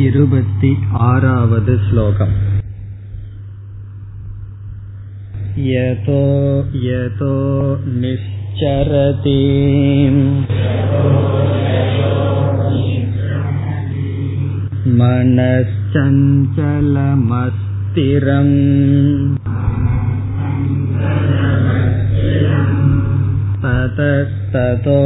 [0.00, 0.70] இருபति
[1.02, 2.32] आरावद् श्लोकम्
[5.66, 6.18] यतो
[6.86, 7.30] यतो
[8.02, 9.36] निश्चरति
[17.16, 18.54] मनश्चञ्चलमस्थिरम्
[23.64, 25.00] ततस्ततो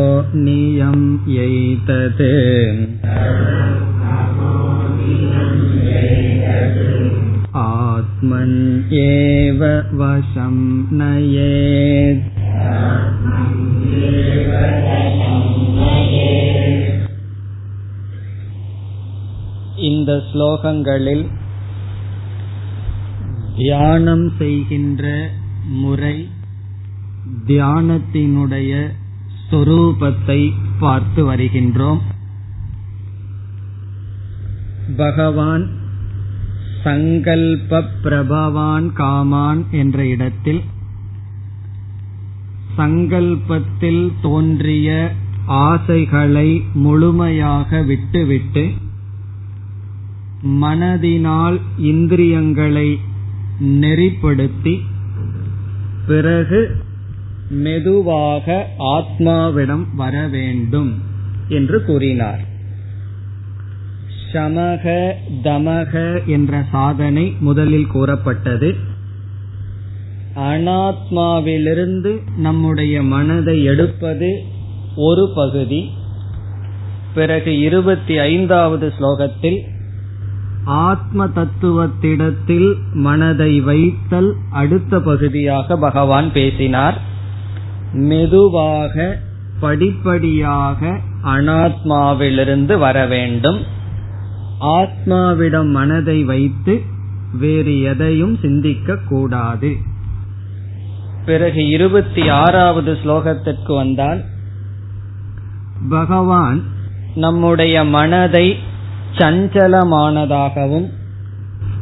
[0.45, 2.23] नियम् यैतत्
[7.58, 8.58] आत्मन्
[9.02, 9.62] एव
[9.94, 10.56] वशं
[11.00, 12.24] नयेत्
[19.86, 21.26] இந்த ஸ்லோகங்களில்
[23.56, 25.04] தியானம் செய்கின்ற
[25.76, 26.16] முறை
[27.48, 28.72] தியானத்தினுடைய
[29.50, 30.40] சொரூபத்தை
[30.80, 32.02] பார்த்து வருகின்றோம்
[34.97, 35.67] பகவான்
[36.85, 40.63] சங்கல்ப பிரபவான் காமான் என்ற இடத்தில்
[42.77, 45.13] சங்கல்பத்தில் தோன்றிய
[45.47, 48.71] ஆசைகளை முழுமையாக விட்டுவிட்டு
[50.43, 52.99] மனதினால் இந்திரியங்களை
[53.61, 54.81] நெறிப்படுத்தி
[56.07, 56.79] பிறகு
[57.49, 60.99] மெதுவாக ஆத்மாவிடம் வர வேண்டும்
[61.49, 62.49] என்று கூறினார்.
[64.33, 65.13] சமக
[65.43, 68.77] தமக என்ற சாதனை முதலில் கூறப்பட்டது.
[70.37, 74.43] அனாத்மாவிலிருந்து நம்முடைய மனதை எடுப்பது
[74.97, 75.91] ஒரு பகுதி.
[77.15, 79.59] பிறகு இருபத்தி ஐந்தாவது ஸ்லோகத்தில்
[80.65, 87.01] ஆத்ம தத்துவத்திடத்தில் மனதை வைத்தல் அடுத்த பகுதியாக பகவான் பேசினார்.
[87.93, 89.19] மெதுவாக
[89.61, 93.79] படிப்படியாக அனாத்மாவிலிருந்து வர வேண்டும்.
[94.61, 96.81] ஆத்மாவிடம் மனதை வைத்து
[97.39, 99.77] வேறு எதையும் சிந்திக்க கூடாது.
[101.27, 104.21] பிறகு இருபத்தி ஆறாவது ஸ்லோகத்திற்கு வந்தால்
[105.89, 106.63] பகவான்
[107.15, 108.57] நம்முடைய மனதை
[109.17, 110.89] சஞ்சலமானதாகவும்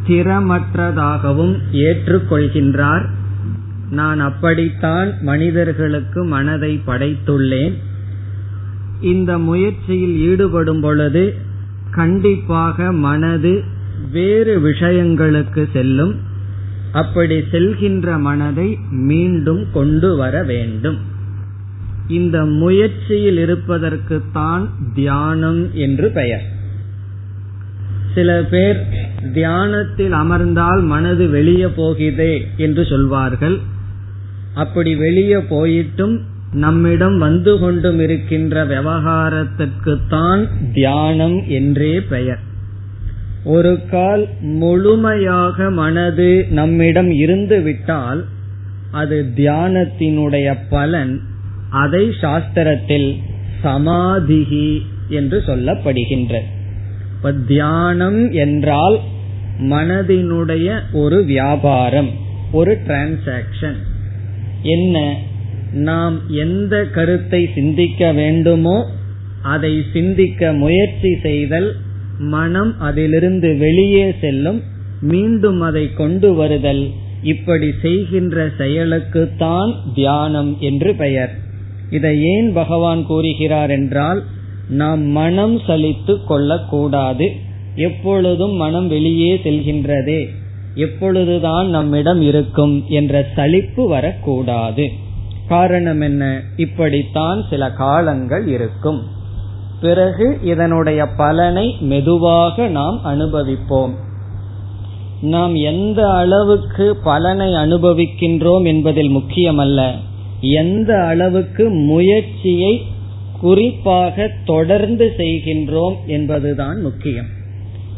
[0.06, 3.06] ஸ்திரமற்றதாகவும் ஏற்றுக்கொள்கின்றார்.
[3.91, 7.75] நான் அப்படித்தான் மனிதர்களுக்கு மனதை படைத்துள்ளேன்.
[9.00, 11.47] இந்த முயற்சியில் ஈடுபடும் பொழுது
[11.98, 13.53] கண்டிப்பாக மனது
[14.12, 16.14] வேறு விஷயங்களுக்கு செல்லும்.
[16.92, 18.69] அப்படி செல்கின்ற மனதை
[19.09, 20.98] மீண்டும் கொண்டு வர வேண்டும்.
[22.19, 24.64] இந்த முயற்சியில் இருப்பதற்குத்தான்
[24.94, 26.47] தியானம் என்று பெயர்.
[28.14, 28.78] சில பேர்
[29.34, 33.56] தியானத்தில் அமர்ந்தால் மனது வெளியே போகிறதே என்று சொல்வார்கள்.
[34.54, 36.16] அப்படி வெளியே போயிட்டும்
[36.53, 42.38] நம்மிடம் வந்து கொண்டும் இருக்கின்ற விவகாரத்திற்குத்தான் தியானம் என்றே பெயர்.
[43.44, 48.25] ஒரு கால் முழுமையாக மனது நம்மிடம் இருந்து விட்டால்
[48.91, 51.20] அது தியானத்தினுடைய பலன்
[51.70, 53.16] அதை சாஸ்திரத்தில்
[53.64, 56.38] சமாதிகி என்று சொல்லப்படுகின்ற.
[57.16, 58.98] இப்ப தியானம் என்றால்
[59.60, 62.10] மனதினுடைய ஒரு வியாபாரம்
[62.53, 63.76] ஒரு டிரான்சாக்சன்
[64.62, 65.16] என்ன?
[65.73, 68.87] நாம் எந்த கருத்தை சிந்திக்க வேண்டுமோ
[69.43, 71.77] அதை சிந்திக்க முயற்சி செய்தல்
[72.19, 74.62] மனம் அதிலிருந்து வெளியே செல்லும்
[75.01, 76.91] மீண்டும் அதை கொண்டு வருதல்.
[77.23, 81.31] இப்படி செய்கின்ற செயலுக்குத்தான் தியானம் என்று பெயர்.
[81.91, 84.23] இதை ஏன் பகவான் கூறுகிறார் என்றால்
[84.69, 87.31] நாம் மனம் சலித்து கொள்ளக்கூடாது.
[87.75, 90.29] எப்பொழுதும் மனம் வெளியே செல்கின்றதே.
[90.75, 94.91] எப்பொழுதுதான் நம்மிடம் இருக்கும் என்ற சலிப்பு வரக்கூடாது.
[95.48, 96.42] காரணம் என்ன?
[96.56, 99.03] இப்படித்தான் சில காலங்கள் இருக்கும்.
[99.81, 103.92] பிறகு இதனுடைய பலனை மெதுவாக நாம் அனுபவிப்போம்.
[105.20, 109.91] நாம் எந்த அளவுக்கு பலனை அனுபவிக்கின்றோம் என்பதில் முக்கியமல்ல.
[110.41, 112.87] எந்த அளவுக்கு முயற்சியை
[113.41, 117.37] குறிப்பாக தொடர்ந்து செய்கின்றோம் என்பதுதான் முக்கியம்.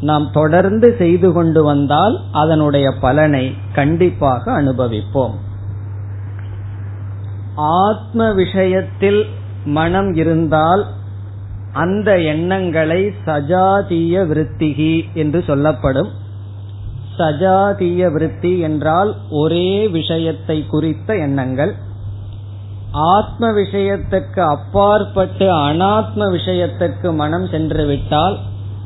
[0.01, 5.49] நாம் தொடர்ந்து செய்து கொண்டு வந்தால் அதனுடைய பலனை கண்டிப்பாக அனுபவிப்போம்.
[7.61, 9.27] ஆத்ம விஷயத்தில்
[9.65, 10.87] மனம் இருந்தால்
[11.73, 16.11] அந்த எண்ணங்களை சஜாதீய விருத்திகி என்று சொல்லப்படும்.
[17.19, 21.75] சஜாதீய விருத்தி என்றால் ஒரே விஷயத்தை குறித்த எண்ணங்கள்.
[22.93, 28.39] ஆத்ம விஷயத்துக்கு அப்பாற்பட்டு அனாத்ம விஷயத்துக்கு மனம் சென்றுவிட்டால்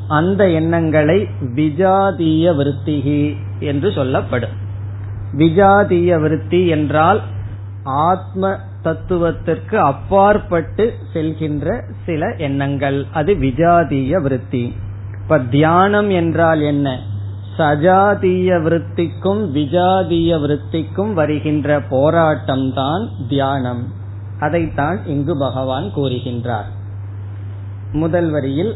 [0.09, 4.57] அந்த எண்ணங்களை விஜாதீய விருத்திகி என்று சொல்லப்படும்.
[5.33, 7.21] விஜாதீய விருத்தி என்றால்
[7.85, 13.07] ஆத்ம தத்துவத்திற்கு அப்பாற்பட்டு செல்கின்ற சில எண்ணங்கள்.
[13.13, 14.77] அது விஜாதீய விருத்தி.
[15.23, 17.01] இப்ப தியானம் என்றால் என்ன?
[17.59, 23.93] சஜாதீய விருத்திக்கும் விஜாதீய விருத்திக்கும் வருகின்ற போராட்டம் தான் தியானம்.
[24.41, 26.71] அதைத்தான் இங்கு பகவான் கூறுகின்றார்.
[27.93, 28.75] முதல் வரியில்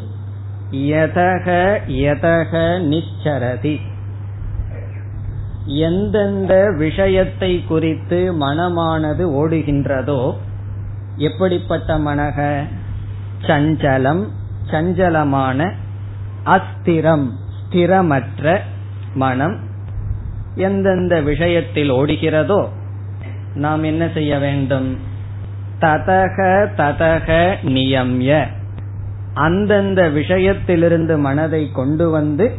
[0.71, 3.81] யதக யதக நிச்சரதி.
[5.69, 10.35] எந்தெந்த விஷயத்தை குறித்து மனமானது ஓடுகின்றதோ
[11.17, 12.63] எப்படிப்பட்ட மனக?
[13.41, 14.27] சஞ்சலம்
[14.71, 15.73] சஞ்சலமான
[16.45, 18.59] அஸ்திரம் ஸ்திரமற்ற
[19.15, 19.59] மனம்
[20.55, 22.69] எந்தெந்த விஷயத்தில் ஓடுகிறதோ
[23.55, 24.99] நாம் என்ன செய்ய வேண்டும்?
[25.81, 28.47] ததக ததக நியம்ய.
[29.35, 32.59] அந்தந்த விஷயத்திலிருந்து மனதை கொண்டு வந்து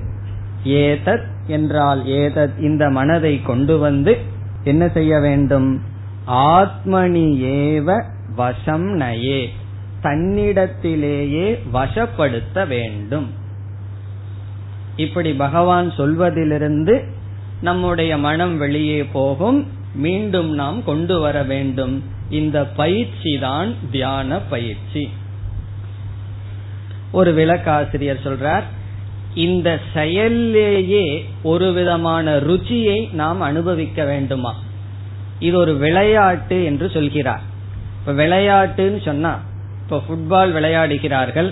[0.63, 4.18] ஏதத் என்றால் ஏதத் இந்த மனதை கொண்டு வந்து
[4.63, 5.81] என்ன செய்ய வேண்டும்?
[6.28, 8.04] ஆத்மனி ஏவ
[8.36, 9.50] வசம் நயே.
[10.04, 13.30] தன்னிடத்திலேயே வசப்படுத்த வேண்டும்.
[14.96, 17.04] இப்படி பகவான் சொல்வதிலிருந்து
[17.62, 19.68] நம்முடைய மனம் வெளியே போகும்.
[19.95, 22.04] மீண்டும் நாம் கொண்டு வர வேண்டும்.
[22.30, 25.10] இந்த பயிற்சி தான் தியான பயிற்சி.
[27.12, 28.63] ஒரு விளக்காசிரியர் சொல்றார்
[29.39, 31.06] இந்த செயல்லேயே
[31.44, 34.51] ஒரு விதமான ருச்சியை நாம் அனுபவிக்க வேண்டுமா?
[35.39, 37.44] இது ஒரு விளையாட்டு என்று சொல்கிறார்.
[38.00, 39.31] இப்ப விளையாட்டுன்னு சொன்னா
[39.83, 41.50] இப்ப ஃபுட்பால் விளையாடுகிறார்கள்.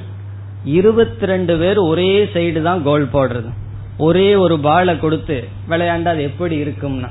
[0.63, 3.50] இருபத்தி ரெண்டு பேர் ஒரே சைடு தான் கோல் போடுறது.
[3.98, 5.38] ஒரே ஒரு பாலை கொடுத்து
[5.69, 7.10] விளையாண்டா அது எப்படி இருக்கும்னா?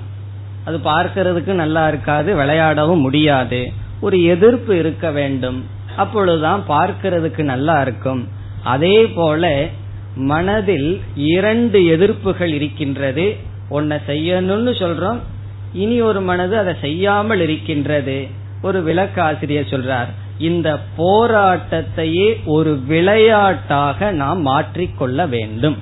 [0.64, 3.60] அது பார்க்கறதுக்கு நல்லா இருக்காது விளையாடவும் முடியாது.
[4.00, 5.58] ஒரு எதிர்ப்பு இருக்க வேண்டும்.
[5.96, 8.22] அப்பொழுதுதான் பார்க்கறதுக்கு நல்லா இருக்கும்.
[8.64, 9.68] அதே போல
[10.16, 13.36] மனதில் இரண்டு எதிர்ப்புகள் இருக்கின்றது.
[13.70, 15.18] ஒன்ன செய்யணும்னு சொல்றோம்
[15.72, 18.26] இனி ஒரு மனது அதை செய்யாமல் இருக்கின்றது.
[18.62, 20.06] ஒரு விளக்க ஆசிரியர் சொல்றார்
[20.38, 25.76] இந்த போராட்டத்தையே ஒரு விளையாட்டாக நாம் மாற்றிக்கொள்ள வேண்டும்.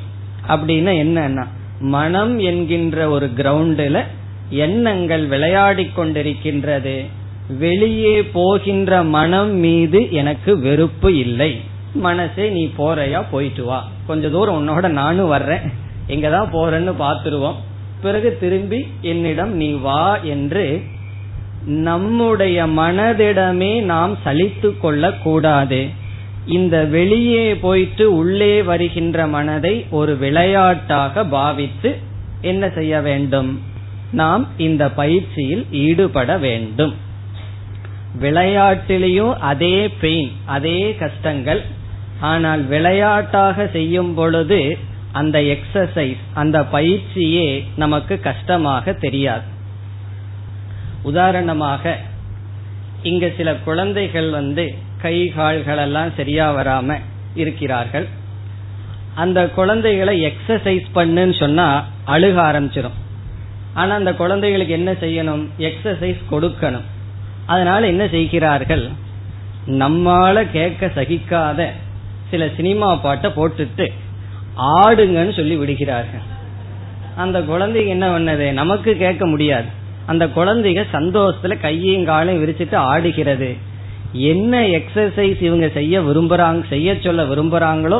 [0.48, 1.46] அப்படின்னு என்னன்னா
[1.80, 4.02] மனம் என்கின்ற ஒரு கிரவுண்டில்
[4.50, 7.04] எண்ணங்கள் விளையாடி கொண்டிருக்கின்றது.
[7.48, 11.60] வெளியே போகின்ற மனம் மீது எனக்கு வெறுப்பு இல்லை.
[11.94, 13.24] மனசே நீ போறையா?
[13.30, 13.88] போயிட்டு வா.
[14.06, 15.60] கொஞ்ச தூரம் உன்னோட நானும் வர்றேன்.
[16.08, 17.54] எங்கதான் போறேன்னு பாத்துருவோம்
[18.02, 20.82] பிறகு திரும்பி என்னிடம் நீ வா என்று
[21.66, 25.88] நம்முடைய மனதிடமே நாம் சலித்து கொள்ள கூடாது
[26.46, 31.98] இந்த வெளியே போயிட்டு உள்ளே வருகின்ற மனதை ஒரு விளையாட்டாக பாவித்து
[32.40, 33.60] என்ன செய்ய வேண்டும்?
[34.12, 36.94] நாம் இந்த பயிற்சியில் ஈடுபட வேண்டும்.
[38.22, 41.64] விளையாட்டிலையும் அதே பெயின் அதே கஷ்டங்கள்
[42.20, 44.78] ஆனால் விளையாட்டாக செய்யும் பொழுது
[45.12, 49.42] அந்த எக்ஸசைஸ் அந்த பயிற்சியே நமக்கு கஷ்டமாக தெரியாது.
[51.02, 51.98] உதாரணமாக
[53.02, 56.98] இங்க சில குழந்தைகள் வந்து கை கால்கள் எல்லாம் சரியா வராம
[57.34, 58.08] இருக்கிறார்கள்.
[59.14, 62.98] அந்த குழந்தைகளை எக்ஸசைஸ் பண்ணுன்னு சொன்னா அழுக ஆரம்பிச்சிடும்
[63.74, 65.46] ஆனா அந்த குழந்தைகளுக்கு என்ன செய்யணும்?
[65.58, 66.84] எக்ஸசைஸ் கொடுக்கணும்.
[67.46, 68.88] அதனால என்ன செய்கிறார்கள்?
[69.66, 71.72] நம்மால கேட்க சகிக்காத
[72.34, 73.86] சில சினிமா பாட்டை போட்டுட்டு
[74.76, 76.24] ஆடுங்கன்னு சொல்லி விடுகிறார்கள்.
[77.22, 78.46] அந்த குழந்தைங்க என்ன பண்ணது?
[78.60, 79.68] நமக்கு கேட்க முடியாது.
[80.06, 83.50] அந்த குழந்தைங்க சந்தோஷத்துல கையையும் காலையும் விரிச்சிட்டு ஆடுகிறது.
[84.32, 87.98] என்ன எக்ஸசைஸ் இவங்க செய்ய விரும்புறாங்க செய்ய சொல்ல விரும்புறாங்களோ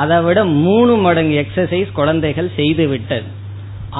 [0.00, 3.28] அதை விட மூணு மடங்கு எக்ஸசைஸ் குழந்தைகள் செய்து விட்டது.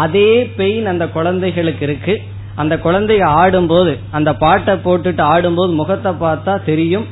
[0.04, 2.14] அதே பெயின் அந்த குழந்தைகளுக்கு இருக்கு.
[2.54, 7.06] அந்த குழந்தைய ஆடும்போது அந்த பாட்டை போட்டுட்டு ஆடும்போது முகத்தை பார்த்தா தெரியும்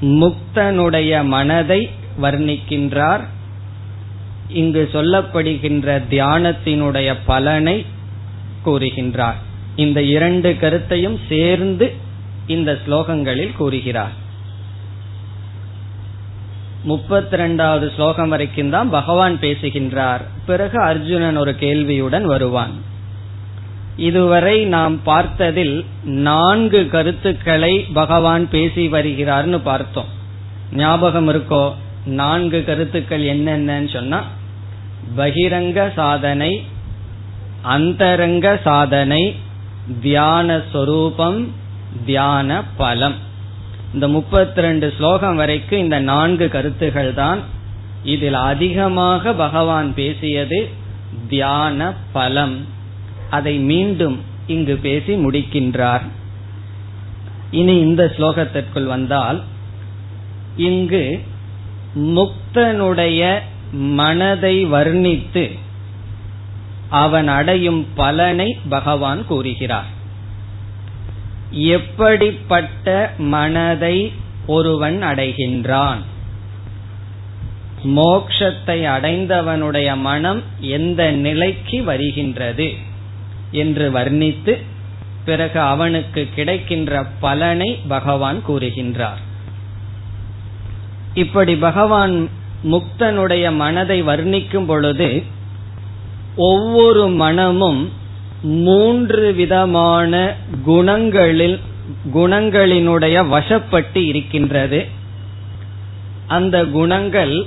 [0.02, 1.90] முக்தனுடைய மனதை
[2.22, 3.24] வர்ணிக்கின்றார்.
[4.50, 7.86] இங்கு சொல்லப்படுகின்ற தியானத்தினுடைய பலனை
[8.66, 9.40] கூறுகின்றார்.
[9.75, 11.94] இந்த இரண்டு கருத்தையும் சேர்ந்து
[12.48, 14.24] இந்த ஸ்லோகங்களில் கூறுகிறார்.
[16.84, 20.22] முப்பத்தி ரெண்டாவது ஸ்லோகம் வரைக்கும் தான் பகவான் பேசுகின்றார்.
[20.46, 22.72] பிறகு அர்ஜுனன் ஒரு கேள்வியுடன் வருவான்.
[23.98, 30.05] இதுவரை நாம் பார்த்ததில் நான்கு கருத்துக்களை பகவான் பேசி வருகிறார்னு பார்த்தோம்.
[30.74, 31.74] ஞாபகம் இருக்கோ?
[32.05, 34.24] நான்கு கருத்துக்கள் என்னென்னு சொன்னா
[35.17, 36.63] பகிரங்க சாதனை
[37.62, 39.36] அந்தரங்க சாதனை
[40.01, 41.48] தியான சொரூபம்
[42.06, 43.15] தியான பலம்
[43.94, 47.39] இந்த முப்பத்தி ரெண்டு ஸ்லோகம் வரைக்கும் இந்த நான்கு கருத்துகள் தான்
[48.04, 50.70] இதில் அதிகமாக பகவான் பேசியது
[51.30, 52.65] தியான பலம்
[53.30, 56.01] அதை மீண்டும் இங்கு பேசி முடிக்கின்றார்.
[57.51, 59.44] இனி இந்த ஸ்லோகத்திற்குள் வந்தால்
[60.56, 61.24] இங்கு
[61.96, 63.39] முக்தனுடைய
[63.72, 65.51] மனதை வர்ணித்து
[66.89, 69.86] அவன் அடையும் பலனை பகவான் கூறுகிறார்.
[71.51, 74.12] எப்படிப்பட்ட மனதை
[74.48, 75.98] ஒருவன் அடைகின்றான்?
[77.84, 82.74] மோக்ஷத்தை அடைந்தவனுடைய மனம் எந்த நிலைக்கு வருகின்றது
[83.51, 84.63] என்று வர்ணித்து
[85.25, 89.22] பிறகு அவனுக்கு கிடைக்கின்ற பலனை பகவான் கூறுகின்றார்.
[91.13, 92.30] இப்படி பகவான்
[92.63, 95.24] முக்தனுடைய மனதை வர்ணிக்கும் பொழுது
[96.36, 97.92] ஒவ்வொரு மனமும்
[98.42, 100.36] மூன்று விதமான
[100.68, 101.60] குணங்களில்
[102.13, 104.86] குணங்களினுடைய வசப்பட்டு இருக்கின்றது.
[106.27, 107.46] அந்த குணங்கள்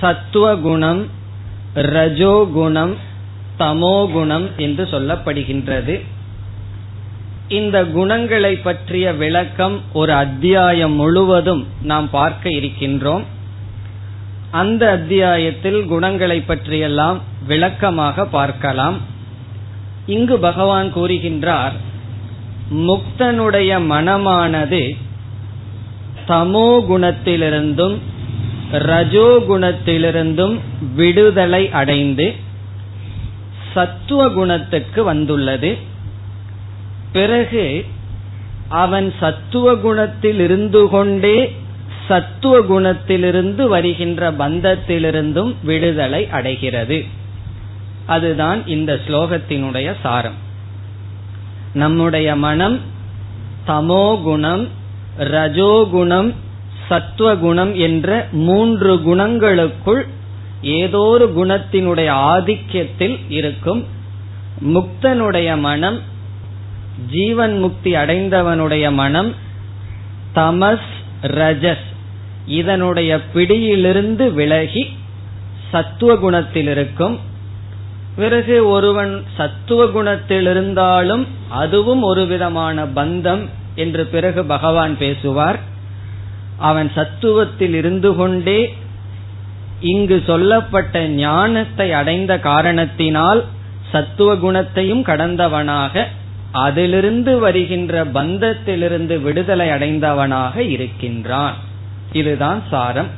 [0.00, 1.06] சத்துவ குணம்
[1.74, 2.94] ரஜோகுணம்
[3.58, 6.00] தமோகுணம் என்று சொல்லப்படுகின்றது.
[7.48, 13.24] இந்த குணங்களை பற்றிய விளக்கம் ஒரு அத்தியாயம் முழுவதும் நாம் பார்க்க இருக்கின்றோம்.
[14.60, 18.98] அந்த அத்தியாயத்தில் குணங்களை பற்றியெல்லாம் விளக்கமாக பார்க்கலாம்.
[20.06, 21.74] இங்கு பகவான் கூறுகின்றார்
[22.88, 24.82] முக்தனுடைய மனமானது
[26.28, 27.96] தமோ குணத்திலிருந்தும்
[28.88, 30.54] ரஜோ குணத்திலிருந்தும்
[30.96, 32.26] விடுதலை அடைந்து
[33.74, 35.70] சத்துவ குணத்துக்கு வந்துள்ளது.
[37.12, 37.64] பிறகு
[38.68, 41.36] அவன் சத்துவ குணத்தில் இருந்து கொண்டே
[42.08, 47.04] சத்துவ குணத்திலிருந்து வருகின்ற பந்தத்திலிருந்தும் விடுதலை அடைகிறது.
[48.06, 50.38] அதுதான் இந்த ஸ்லோகத்தினுடைய சாரம்.
[51.72, 52.80] நம்முடைய மனம்
[53.66, 54.68] தமோ குணம்
[55.18, 56.34] ரஜோகுணம்
[56.88, 60.06] சத்துவகுணம் என்ற மூன்று குணங்களுக்குள்
[60.62, 63.86] ஏதோ ஒரு குணத்தினுடைய ஆதிக்கத்தில் இருக்கும்.
[64.74, 65.98] முக்தனுடைய மனம்
[67.10, 69.34] ஜீவன் முக்தி அடைந்தவனுடைய மனம்
[70.34, 70.90] தமஸ்
[71.22, 71.92] ரஜஸ்.
[72.46, 74.96] இதனுடைய பிடியிலிருந்து விலகி
[75.70, 77.18] சத்துவ குணத்தில் இருக்கும்
[78.16, 85.58] பிறகு ஒருவன் சத்துவ குணத்தில் இருந்தாலும் அதுவும் ஒரு விதமான பந்தம் என்று பிறகு பகவான் பேசுவார்.
[86.58, 88.74] அவன் சத்துவத்தில் இருந்து கொண்டே
[89.80, 93.44] இங்கு சொல்லப்பட்ட ஞானத்தை அடைந்த காரணத்தினால்
[93.92, 96.04] சத்துவ குணத்தையும் கடந்தவனாக
[96.52, 101.72] அதிலிருந்து வருகின்ற பந்தத்திலிருந்து விடுதலை அடைந்தவனாக இருக்கின்றான்.
[102.20, 103.10] இதுதான் சாரம்.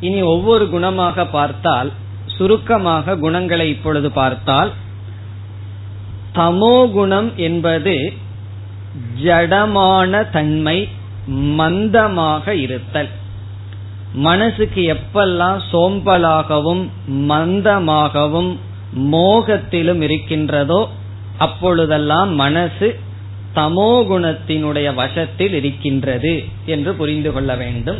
[0.00, 1.90] இனி ஒவ்வொரு குணமாக பார்த்தால்
[2.36, 4.70] சுருக்கமாக குணங்களை இப்பொழுது பார்த்தால்
[6.34, 7.94] தமோ குணம் என்பது
[9.22, 10.78] ஜடமான தன்மை
[11.58, 13.10] மந்தமாக இருத்தல்.
[14.26, 16.84] மனசுக்கு எப்பெல்லாம் சோம்பலாகவும்
[17.30, 18.50] மந்தமாகவும்
[19.12, 20.80] மோகத்திலும் இருக்கின்றதோ
[21.38, 22.88] அப்பொழுதெல்லாம் மனசு
[23.54, 27.98] தமோ குணத்தினுடைய வசத்தில் இருக்கின்றது என்று புரிந்து கொள்ள வேண்டும்.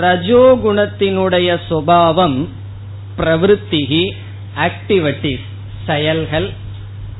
[0.00, 2.48] ரஜோகுணத்தினுடைய சுபாவம்
[3.18, 4.04] பிரவருத்திகி
[4.56, 5.46] ஆக்டிவிட்டிஸ்
[5.86, 6.48] செயல்கள்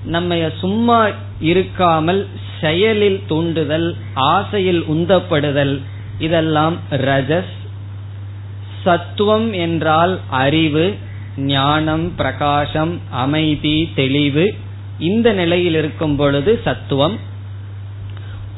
[0.04, 1.08] நம்ம சும்மா
[1.40, 2.26] இருக்காமல்
[2.60, 5.80] செயலில் தூண்டுதல் ஆசையில் உந்தப்படுதல்
[6.18, 7.54] இதெல்லாம் ரஜஸ்.
[8.84, 10.94] சத்துவம் என்றால் அறிவு
[11.36, 14.46] ஞானம் பிரகாசம் அமைதி தெளிவு.
[14.98, 17.18] இந்த நிலையில் இருக்கும் பொழுது சத்துவம்.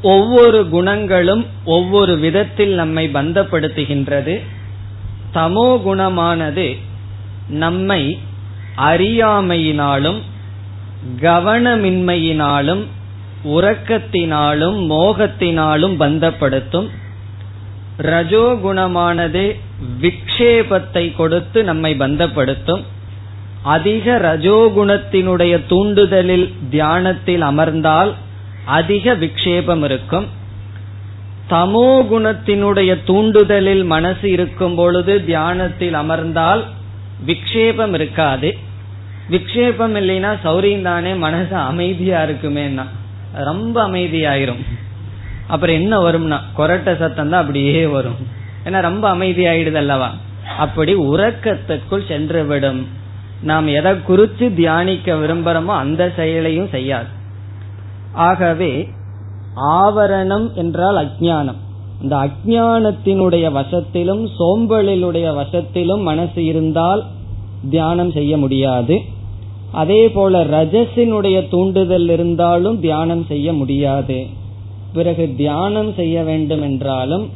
[0.02, 4.40] ஒவ்வொரு குணங்களும் ஒவ்வொரு விதத்தில் நம்மை பந்தப்படுத்துகின்றது.
[5.34, 6.78] தமோ குணமானது
[7.48, 8.18] நம்மை
[8.76, 10.20] அறியாமையினாலும்
[11.20, 12.86] கவனமின்மையினாலும்
[13.44, 16.88] உறக்கத்தினாலும் மோகத்தினாலும் பந்தப்படுத்தும்.
[17.98, 19.56] ரஜோகுணமானது
[20.00, 22.82] விக்ஷேபத்தை கொடுத்து நம்மை பந்தப்படுத்தும்.
[23.62, 28.12] அதிக ரஜோகுணத்தினுடைய தூண்டுதலில் தியானத்தில் அமர்ந்தால்
[28.64, 30.26] அதிக விக்ஷேபம் இருக்கும்.
[31.50, 36.62] தமோ குணத்தினுடைய தூண்டுதலில் மனசு இருக்கும் பொழுது தியானத்தில் அமர்ந்தால்
[37.26, 38.58] விக்ஷேபம் இருக்காது.
[39.30, 42.84] விக்ஷேபம் இல்லைன்னா சௌரியம் தானே மனசு அமைதியா இருக்குமேனா
[43.32, 44.62] ரொம்ப அமைதியாயிரும்.
[45.46, 48.16] அப்புறம் என்ன வரும்னா கொரட்ட சத்தம் தான் அப்படியே வரும்.
[48.64, 50.14] ஏன்னா ரொம்ப அமைதியாயிடுது அல்லவா?
[50.58, 52.88] அப்படி உறக்கத்துக்குள் சென்று விடும்.
[53.42, 57.10] நாம் எதை குறித்து தியானிக்க விரும்புறோமோ அந்த செயலையும் செய்யாது.
[58.12, 58.72] ஆகவே
[59.78, 61.60] ஆவரணம் என்றால் அஜானம்
[62.02, 67.02] இந்த அஜானத்தினுடைய வசத்திலும் சோம்பலினுடைய வசத்திலும் மனசு இருந்தால்
[67.70, 68.96] தியானம் செய்ய முடியாது.
[69.72, 74.18] அதே போல ரஜசினுடைய தூண்டுதல் இருந்தாலும் தியானம் செய்ய முடியாது.
[74.92, 77.26] பிறகு தியானம் செய்ய வேண்டும் என்றாலும்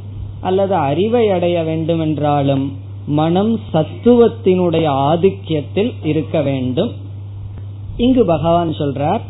[0.40, 2.64] அல்லது அறிவை அடைய வேண்டும் என்றாலும்
[3.06, 6.92] மனம் சத்துவத்தினுடைய ஆதிக்கியத்தில் இருக்க வேண்டும்.
[7.96, 9.20] இங்கு பகவான் சொல்றார்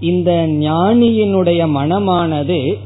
[0.00, 2.78] இந்த ஞானியினுடைய மனமானது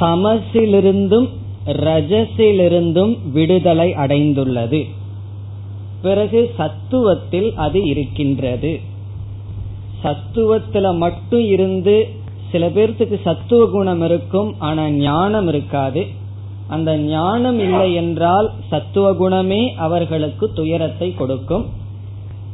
[0.00, 1.28] தமசிலிருந்தும்
[1.66, 4.84] ரஜசிலிருந்தும் விடுதலை அடைந்துள்ளது.
[6.02, 8.80] பிறகு சத்துவத்தில் அது இருக்கின்றது.
[10.04, 12.08] சத்துவத்துல மட்டும் இருந்து
[12.52, 16.06] சில பேர்த்துக்கு சத்துவ குணம் இருக்கும் ஆனா ஞானம் இருக்காது.
[16.74, 21.64] அந்த ஞானம் இல்லை என்றால் சத்துவ குணமே அவர்களுக்கு துயரத்தை கொடுக்கும்.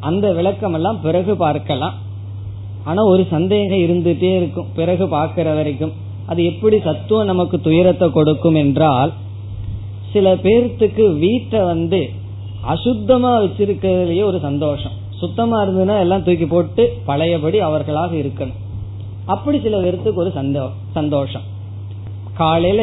[0.00, 1.94] அந்த விளக்கம் எல்லாம் பிறகு பார்க்கலாம்.
[2.84, 4.70] ஆனா ஒரு சந்தேகம் இருந்துட்டே இருக்கும்.
[4.74, 5.92] பிறகு பார்க்கிற வரைக்கும்.
[6.26, 9.12] அது எப்படி சத்துவம் நமக்கு துயரத்தை கொடுக்கும் என்றால்
[10.12, 12.00] சில பேர்த்துக்கு வீட்டை வந்து
[12.72, 14.96] அசுத்தமா வச்சிருக்கிறதுலயே ஒரு சந்தோஷம்.
[15.20, 18.58] சுத்தமா இருந்ததுன்னா எல்லாம் தூக்கி போட்டு பழையபடி அவர்களாக இருக்கணும்.
[19.26, 20.32] அப்படி சில பேர்த்துக்கு ஒரு
[20.98, 21.46] சந்தோஷம்.
[22.40, 22.82] காலையில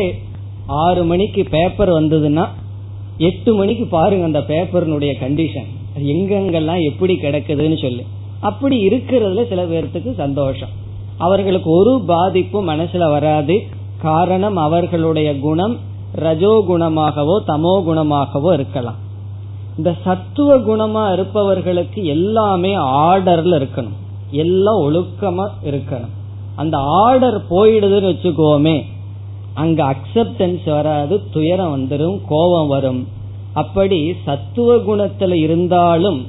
[0.69, 2.47] ஆறு மணிக்கு பேப்பர் வந்ததுன்னா
[3.17, 8.03] எட்டு மணிக்கு பாருங்க அந்த பேப்பர்னுடைய கண்டிஷன் எங்கெங்கெல்லாம் எப்படி கிடக்குதுன்னு சொல்லு.
[8.39, 10.69] அப்படி இருக்கிறதுல சில பேர்த்துக்கு சந்தோஷம்.
[11.17, 13.63] அவர்களுக்கு ஒரு பாதிப்பும் மனசுல வராது.
[14.01, 15.77] காரணம் அவர்களுடைய குணம்
[16.11, 18.95] ரஜோ குணமாகவோ தமோ குணமாகவோ இருக்கலாம்.
[19.77, 23.97] இந்த சத்துவ குணமா இருப்பவர்களுக்கு எல்லாமே ஆர்டர்ல இருக்கணும்.
[24.31, 26.15] எல்லாம் ஒழுக்கமா இருக்கணும்.
[26.55, 28.83] அந்த ஆர்டர் போயிடுதுன்னு வச்சுக்கோமே
[29.61, 33.01] அங்க அக்செப்டன்ஸ் வராது துயரம் வந்துடும் கோபம் வரும்.
[33.53, 36.19] அப்படி சத்துவ குணத்துல இருந்தாலும்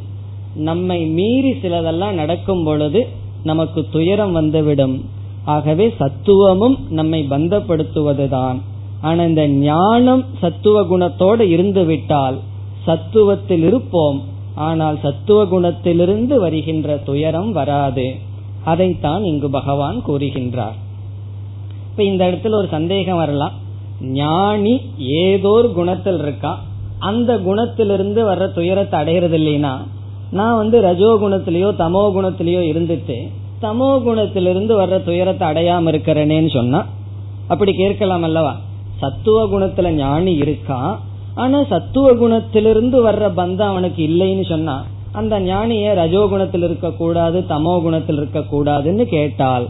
[0.54, 3.00] நம்மை மீறி சிலதெல்லாம் நடக்கும் பொழுது
[3.44, 4.96] நமக்கு துயரம் வந்துவிடும்.
[5.44, 8.58] ஆகவே சத்துவமும் நம்மை பந்தப்படுத்துவதுதான்.
[9.00, 12.38] ஆனா இந்த ஞானம் சத்துவ குணத்தோடு இருந்து விட்டால்
[12.86, 14.18] சத்துவத்தில் இருப்போம்.
[14.68, 18.06] ஆனால் சத்துவ குணத்திலிருந்து வருகின்ற துயரம் வராது.
[18.64, 20.78] அதைத்தான் இங்கு பகவான் கூறுகின்றார்.
[21.90, 23.54] இப்ப இந்த இடத்துல ஒரு சந்தேகம் வரலாம்.
[24.14, 24.74] ஞானி
[25.20, 26.60] ஏதோ ஒரு குணத்தில் இருக்கான்
[27.00, 29.72] அந்த குணத்திலிருந்து வர்ற துயரத்தை அடையிறது இல்லைன்னா
[30.30, 33.16] நான் வந்து ரஜோ குணத்திலேயோ தமோ குணத்திலேயோ இருந்துட்டு
[33.62, 36.80] தமோ குணத்திலிருந்து வர்ற துயரத்தை அடையாம இருக்கிறேனேன்னு சொன்னா
[37.48, 38.52] அப்படி கேட்கலாம் அல்லவா?
[38.98, 40.92] சத்துவ குணத்துல ஞானி இருக்கான்
[41.34, 44.76] ஆனா சத்துவ குணத்திலிருந்து வர்ற பந்தம் அவனுக்கு இல்லைன்னு சொன்னா
[45.12, 49.66] அந்த ஞானிய ரஜோ குணத்தில் இருக்க கூடாது தமோ குணத்தில் இருக்க கூடாதுன்னு கேட்டால்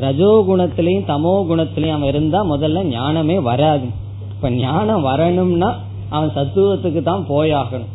[0.00, 3.86] ரஜோ குணத்திலையும் தமோ குணத்திலையும் அவன் இருந்தா முதல்ல ஞானமே வராது.
[4.30, 5.78] இப்ப ஞானம் வரணும்னா
[6.08, 7.92] அவன் சத்துவத்துக்கு தான் போயாகணும்.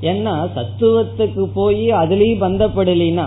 [0.00, 3.26] ஏன்னா சத்துவத்துக்கு போய் அதுலயும் பந்தப்படலினா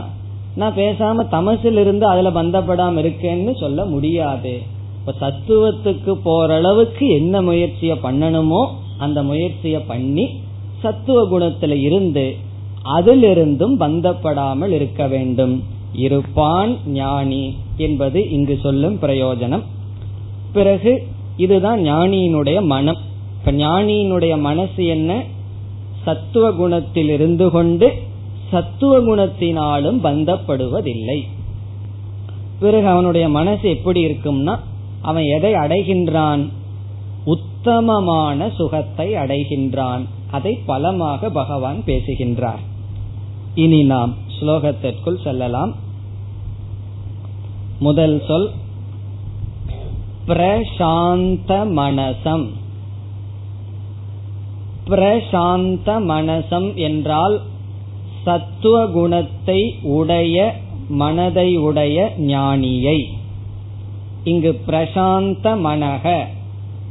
[0.56, 4.62] நான் பேசாம தமசில் இருந்து அதுல பந்தப்படாம இருக்கேன்னு சொல்ல முடியாது.
[5.00, 10.42] இப்ப சத்துவத்துக்கு போற அளவுக்கு என்ன முயற்சிய பண்ணணுமோ அந்த முயற்சிய பண்ணி
[10.82, 12.36] சத்துவ குணத்துல இருந்து
[12.98, 15.64] அதிலிருந்தும் பந்தப்படாமல் இருக்க வேண்டும்.
[15.94, 19.64] இருப்பான் ஞானி என்பது இங்கு சொல்லும் பிரயோஜனம்.
[20.54, 22.98] பிறகு இதுதான் ஞானியினுடைய மனம்.
[23.40, 25.24] இப்ப ஞானியினுடைய மனசு என்ன?
[26.04, 27.94] சத்துவ குணத்தில் இருந்து கொண்டு
[28.52, 31.22] சத்துவ குணத்தினாலும் பந்தப்படுவதில்லை.
[32.60, 34.60] பிறகு அவனுடைய மனசு எப்படி இருக்கும்னா
[35.02, 36.50] அவன் எதை அடைகின்றான்?
[37.26, 40.02] உத்தமமான சுகத்தை அடைகின்றான்.
[40.32, 42.60] அதை பலமாக பகவான் பேசுகின்றார்.
[43.56, 45.76] இனி நாம் ஸ்லோகத்திற்குள் செல்லலாம்.
[47.80, 48.52] முதல் சொல்
[50.28, 52.52] பிரசாந்த மனசம்.
[54.88, 57.42] பிரசாந்த மனசம் என்றால்
[58.24, 60.56] சத்துவ குணத்தை உடைய
[60.90, 63.06] மனதை உடைய ஞானியை.
[64.24, 66.26] இங்கு பிரசாந்த மனக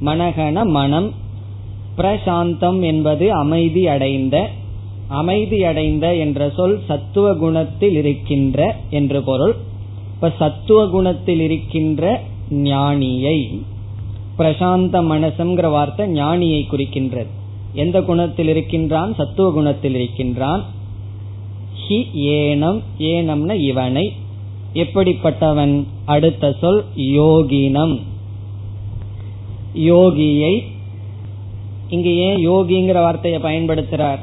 [0.04, 1.12] மனகன மனம்.
[1.96, 4.48] பிரசாந்தம் என்பது அமைதி அடைந்த
[5.12, 9.54] அமைதி அடைந்த என்ற சொல் சத்துவ குணத்தில் இருக்கின்ற என்று பொருள்.
[10.14, 12.20] இப்ப சத்துவ குணத்தில் இருக்கின்ற
[12.50, 13.58] ஞானியை
[14.38, 17.26] பிரசாந்த மனசுங்கிற வார்த்தை ஞானியை குறிக்கின்றது.
[17.72, 19.14] எந்த குணத்தில் இருக்கின்றான்?
[19.14, 20.64] சத்துவ குணத்தில் இருக்கின்றான்.
[21.88, 24.12] ஹி ஏனம் ஏனம்ன இவனை.
[24.74, 25.84] எப்படிப்பட்டவன்?
[26.04, 28.00] அடுத்த சொல் யோகினம்.
[29.74, 30.62] யோகியை
[31.88, 34.18] இங்கு ஏன் யோகிங்கிற வார்த்தையை பயன்படுத்துறார்?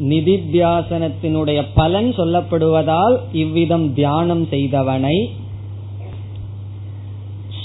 [0.00, 5.26] நிதித்தியாசனத்தினுடைய பலன் சொல்லப்படுவதால் இவ்விதம் தியானம் செய்தவனை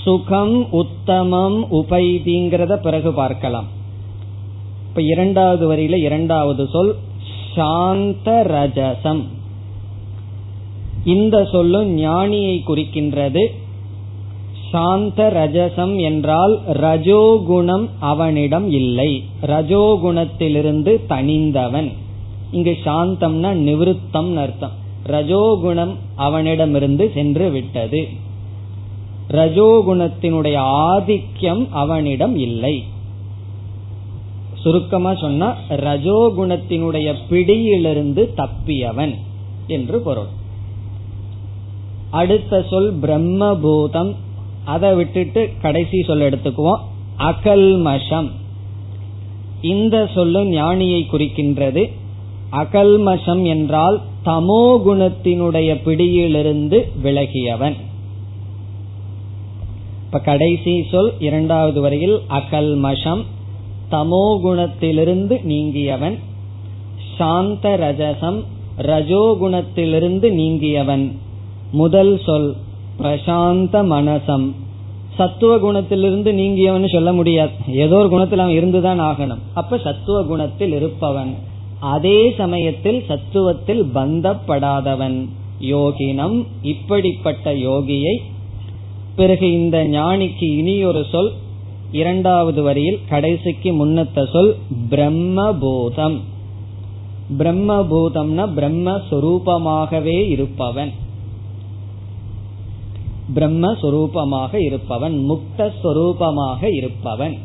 [0.04, 3.66] சுகம் உத்தமம் உபைதிங்கிறத பிறகு பார்க்கலாம்.
[4.88, 6.96] இப்ப இரண்டாவது வரியில இரண்டாவது சொல்
[7.56, 9.22] சாந்த ரஜசம்.
[11.06, 13.46] இந்த சொல்லும் ஞானியை குறிக்கின்றது.
[14.72, 19.24] சாந்த ரஜசம் என்றால் ரஜோகுணம் அவனிடம் இல்லை.
[19.42, 21.92] ரஜோகுணத்திலிருந்து தனிந்தவன்.
[22.52, 24.72] இங்க சாந்தம்னா நிவிருத்தம் அர்த்தம்.
[25.08, 28.08] ரஜோகுணம் அவனிடமிருந்து சென்று விட்டது.
[29.30, 32.84] ரஜோகுணத்தினுடைய ஆதிக்கம் அவனிடம் இல்லை.
[34.54, 39.16] சுருக்கமா சொன்னா ரஜோகுணத்தினுடைய பிடியிலிருந்து தப்பியவன்
[39.68, 40.40] என்று பொருள்.
[42.10, 44.16] அடுத்த சொல் பிரம்மபூதம்.
[44.66, 46.80] அதை விட்டுட்டு கடைசி சொல் எடுத்துக்குவோம்.
[47.20, 48.30] அகல்மஷம்.
[49.62, 51.92] இந்த சொல்லும் ஞானியை குறிக்கின்றது.
[52.52, 57.76] அகல்மஷம் என்றால் தமோ குணத்தினுடைய பிடியிலிருந்து விலகியவன்.
[60.06, 63.22] இப்ப கடைசி சொல் இரண்டாவது வரையில் அகல்மஷம்
[63.92, 66.18] தமோ குணத்திலிருந்து நீங்கியவன்.
[67.18, 68.44] சாந்த ரஜசம்
[68.78, 71.12] ரஜோகுணத்திலிருந்து நீங்கியவன்.
[71.72, 72.56] முதல் சொல்
[73.00, 74.56] பிரசாந்த மனசம்.
[75.18, 77.52] சத்துவ குணத்திலிருந்து நீங்கியவன் சொல்ல முடியாது.
[77.68, 79.42] ஏதோ ஒரு குணத்தில் அவன் இருந்துதான் ஆகணும்.
[79.54, 81.50] அப்ப சத்துவ குணத்தில் இருப்பவன்.
[81.82, 86.46] அதே சமயத்தில் சத்துவத்தில் பந்தப்படாதவன் யோகினம்.
[86.62, 88.16] இப்படிப்பட்ட யோகியை
[89.16, 91.32] பிறகு இந்த ஞானிக்கு இனி ஒரு சொல்
[91.92, 94.58] இரண்டாவது வரியில் கடைசிக்கு முன்னத்த சொல்
[94.90, 96.18] பிரம்மபூதம்.
[97.38, 100.92] பிரம்மபூதம்னா பிரம்மஸ்வரூபமாகவே இருப்பவன்.
[103.36, 107.38] பிரம்மஸ்வரூபமாக இருப்பவன் முக்தஸ்வரூபமாக இருப்பவன்.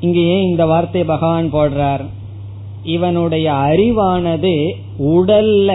[0.00, 2.04] இங்கே ஏன் இந்த வார்த்தை பகவான் போடுறார்.
[2.86, 4.54] இவனுடைய அறிவானது
[4.98, 5.70] உடல்ல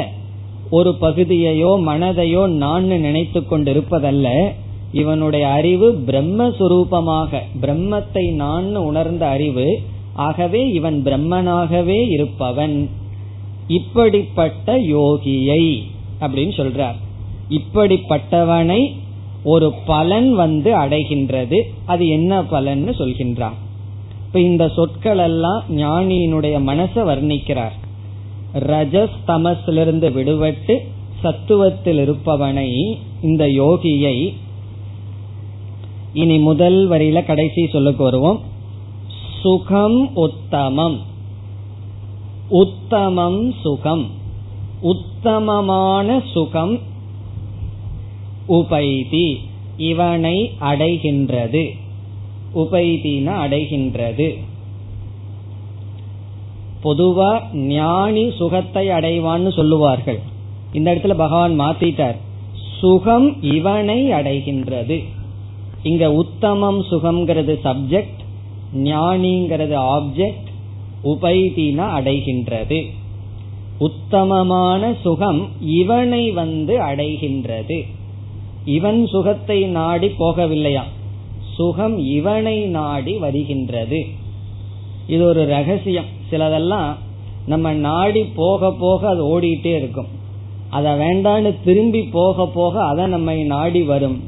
[0.69, 4.27] ஒரு பகுதியையோ மனதையோ நான் நினைத்து கொண்டிருப்பதல்ல.
[4.91, 9.67] இவனுடைய அறிவு பிரம்மஸ்வரூபமாக பிரம்மத்தை நான் உணர்ந்த அறிவு
[10.13, 12.77] ஆகவே இவன் பிரம்மனாகவே இருப்பவன்.
[13.67, 15.63] இப்படிப்பட்ட யோகியை
[16.21, 16.97] அப்படின்னு சொல்றார்.
[17.49, 18.81] இப்படிப்பட்டவனை
[19.43, 21.59] ஒரு பலன் வந்து அடைகின்றது.
[21.85, 23.59] அது என்ன பலன்னு சொல்கின்றார்
[24.31, 27.71] இப்ப இந்த சொற்கள் எல்லாம் ஞானியினுடைய மனசை வர்ணிக்கிறார்.
[28.53, 30.77] ரஜஸ் தமஸிலிருந்து விடுபட்டு
[31.23, 34.33] சத்துவத்தில் இருப்பவனை இந்த யோகியை
[36.13, 38.41] இனி முதல் வரியில கடைசி சொல்லுக்கு வருவோம்.
[39.41, 40.99] சுகம் உத்தமம்.
[42.49, 44.09] உத்தமம் சுகம்.
[44.81, 46.79] உத்தமமான சுகம்
[48.45, 49.39] உபைதி.
[49.77, 51.79] இவனை அடைகின்றது.
[52.55, 54.37] உபைதீன அடைகின்றது.
[56.83, 60.19] பொதுவா ஞானி சுகத்தை அடைவான்னு சொல்லுவார்கள்.
[60.73, 62.15] இந்த இடத்துல பகவான் மாத்திட்டார்.
[62.79, 65.03] சுகம் இவனை அடைகின்றது.
[65.83, 68.19] இங்க உத்தமம் சுகம்ங்கிறது சப்ஜெக்ட்
[68.73, 70.49] ஞானிங்கிறது ஆப்ஜெக்ட்
[71.03, 72.85] உபைதினா அடைகின்றது.
[73.77, 77.85] உத்தமமான சுகம் இவனை வந்து அடைகின்றது.
[78.65, 80.83] இவன் சுகத்தை நாடி போகவில்லையா
[81.55, 83.99] சுகம் இவனை நாடி வருகின்றது.
[85.07, 86.09] இது ஒரு ரகசியம்.
[86.29, 86.91] சிலதெல்லாம்
[87.45, 90.09] நம்ம நாடி போக போக அது ஓடிட்டே இருக்கும்.
[90.69, 94.19] அதை வேண்டான்னு திரும்பி போக போக அதை நம்மை நாடி வரும்.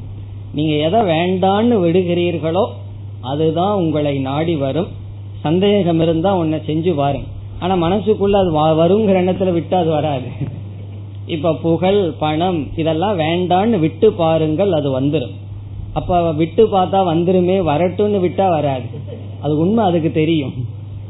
[0.54, 2.66] நீங்க எதை வேண்டான்னு விடுகிறீர்களோ
[3.22, 4.90] அதுதான் உங்களை நாடி வரும்.
[5.42, 7.28] சந்தேகம் இருந்தா உன்னை செஞ்சு பாருங்க.
[7.60, 10.30] ஆனா மனசுக்குள்ள அது வருங்கிற எண்ணத்துல விட்டு அது வராது.
[11.26, 15.36] இப்ப புகழ் பணம் இதெல்லாம் வேண்டான்னு விட்டு பாருங்கள் அது வந்துடும்
[15.94, 18.86] அப்ப விட்டு பார்த்தா வந்துருமே வரட்டும்னு விட்டா வராது.
[19.42, 20.54] அது உண்மை அதுக்கு தெரியும்.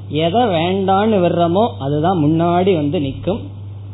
[0.10, 3.41] எதை வேண்டான்னு விடுறோமோ அதுதான் முன்னாடி வந்து நிற்கும்.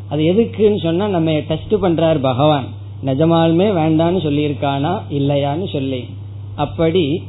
[0.09, 2.67] அது எதுக்குன்னு சொன்னா நம்ம டெஸ்ட் பண்றார் பகவான்.
[3.05, 6.05] நிஜமாலுமே வேண்டான்னு சொல்லியிருக்கானா இல்லையான்னு சொல்லி.
[6.55, 7.23] அப்படி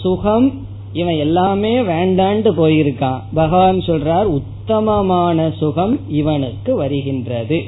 [0.00, 3.20] சுகம் இவன் எல்லாமே வேண்டான்ட்டு போயிருக்கான்.
[3.34, 7.58] பகவான் சொல்றார் உத்தமமான சுகம் இவனுக்கு வருகின்றது.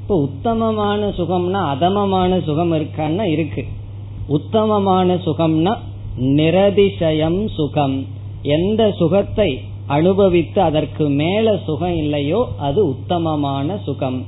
[0.00, 3.66] இப்போ உத்தமமான சுகம்னா அதமமான சுகம் இருக்கான்னா இருக்கு.
[4.36, 5.72] உத்தமமான சுகம்னா
[6.38, 7.96] நிரதிசயம் சுகம்.
[8.56, 9.50] எந்த சுகத்தை
[9.86, 14.18] அனுபவித்து அதற்கு மேல சுகம் இல்லையோ அது உத்தமமான சுகம்.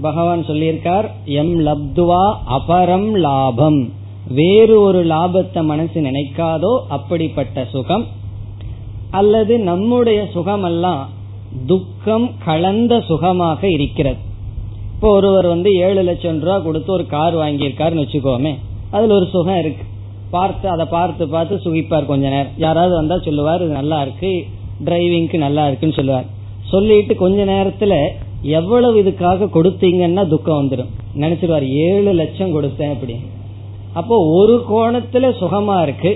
[0.00, 2.24] பகவான் சொல்லியிருக்கார் எம் லப்துவா
[2.56, 3.80] அபரம் லாபம்.
[4.28, 8.06] வேறு ஒரு லாபத்தை மனசு நினைக்காதோ அப்படிப்பட்ட சுகம்.
[9.10, 11.04] அல்லது நம்முடைய சுகமெல்லாம்
[11.66, 14.20] துக்கம் கலந்த சுகமாக இருக்கிறது.
[14.94, 18.52] இப்போ ஒருவர் வந்து ஏழு லட்சம் ரூபா கொடுத்து ஒரு கார் வாங்கியிருக்காருன்னு வச்சுக்கோமே.
[18.94, 19.84] அதுல ஒரு சுகம் இருக்கு.
[20.34, 22.56] பார்த்து அதை பார்த்து பார்த்து சுகிப்பார் கொஞ்ச நேரம்.
[22.64, 24.32] யாராவது வந்தா சொல்லுவார் இது நல்லா இருக்கு
[24.86, 26.28] டிரைவிங்க்கு நல்லா இருக்குன்னு சொல்லுவார்.
[26.72, 27.94] சொல்லிட்டு கொஞ்ச நேரத்துல
[28.58, 30.90] எவ்வளவு இதுக்காக கொடுத்தீங்கன்னா துக்கம் வந்துடும்
[31.22, 33.16] நினைச்சிருவார் ஏழு லட்சம் கொடுத்தேன் அப்படி
[34.00, 36.10] அப்போ ஒரு கோணத்துல சுகமா இருக்கு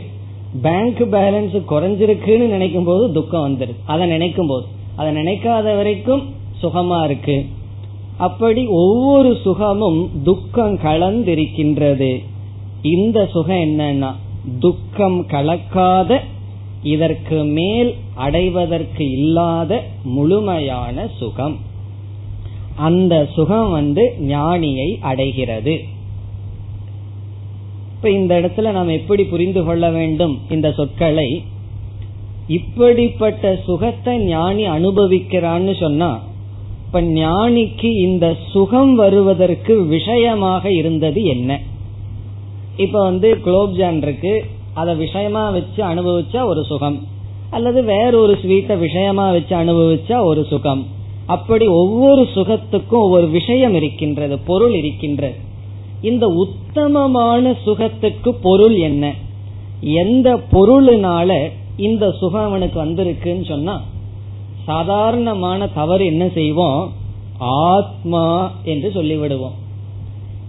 [0.67, 6.23] பேங்க் பேலன்ஸ் குறைஞ்சிருக்குன்னு நினைக்கும் போது துக்கம் வந்துடும் அதை நினைக்கும் போது அதை நினைக்காத வரைக்கும்
[6.63, 7.37] சுகமா இருக்கு.
[8.27, 12.13] அப்படி ஒவ்வொரு சுகமும் துக்கம் கலந்திருக்கின்றது.
[12.85, 14.15] இந்த சுகம் என்னன்னா
[14.59, 16.19] துக்கம் கலக்காத
[16.83, 21.57] இதற்கு மேல் அடைவதற்கு இல்லாத முழுமையான சுகம்.
[22.77, 25.85] அந்த சுகம் வந்து ஞானியை அடைகிறது.
[27.95, 31.45] இப்ப இந்த இடத்துல நாம் எப்படி புரிந்து கொள்ள வேண்டும் இந்த சொற்களை?
[32.49, 36.23] இப்படிப்பட்ட சுகத்தை ஞானி அனுபவிக்கிறான்னு சொன்னா
[36.87, 41.61] இப்ப ஞானிக்கு இந்த சுகம் வருவதற்கு விஷயமாக இருந்தது என்ன?
[42.77, 44.45] இப்ப வந்து குலோப்ஜான் இருக்கு.
[44.75, 47.07] அதை விஷயமா வச்சு அனுபவிச்சா ஒரு சுகம்.
[47.51, 50.87] அல்லது வேற ஒரு ஸ்வீட்டை விஷயமா வச்சு அனுபவிச்சா ஒரு சுகம்.
[51.27, 55.35] அப்படி ஒவ்வொரு சுகத்துக்கும் ஒவ்வொரு விஷயம் இருக்கின்றது பொருள் இருக்கின்றது.
[56.03, 59.15] இந்த உத்தமமான சுகத்துக்கு பொருள் என்ன?
[59.81, 63.83] எந்த பொருளினால இந்த சுகம் அவனுக்கு வந்திருக்குன்னு சொன்னா
[64.65, 66.93] சாதாரணமான தவறு என்ன செய்வோம்?
[67.39, 69.63] ஆத்மா என்று சொல்லிவிடுவோம்.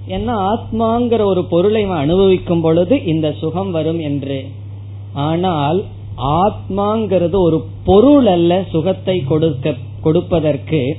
[0.07, 4.47] ஏன்னா ஆத்மாங்கிற ஒரு பொருளை அனுபவிக்கும் பொழுது இந்த சுகம் வரும் என்று.
[5.13, 5.83] ஆனால்
[6.17, 10.97] ஆத்மாங்கிறது ஒரு பொருள் அல்ல சுகத்தை கொடுக்க கொடுப்பதற்கு.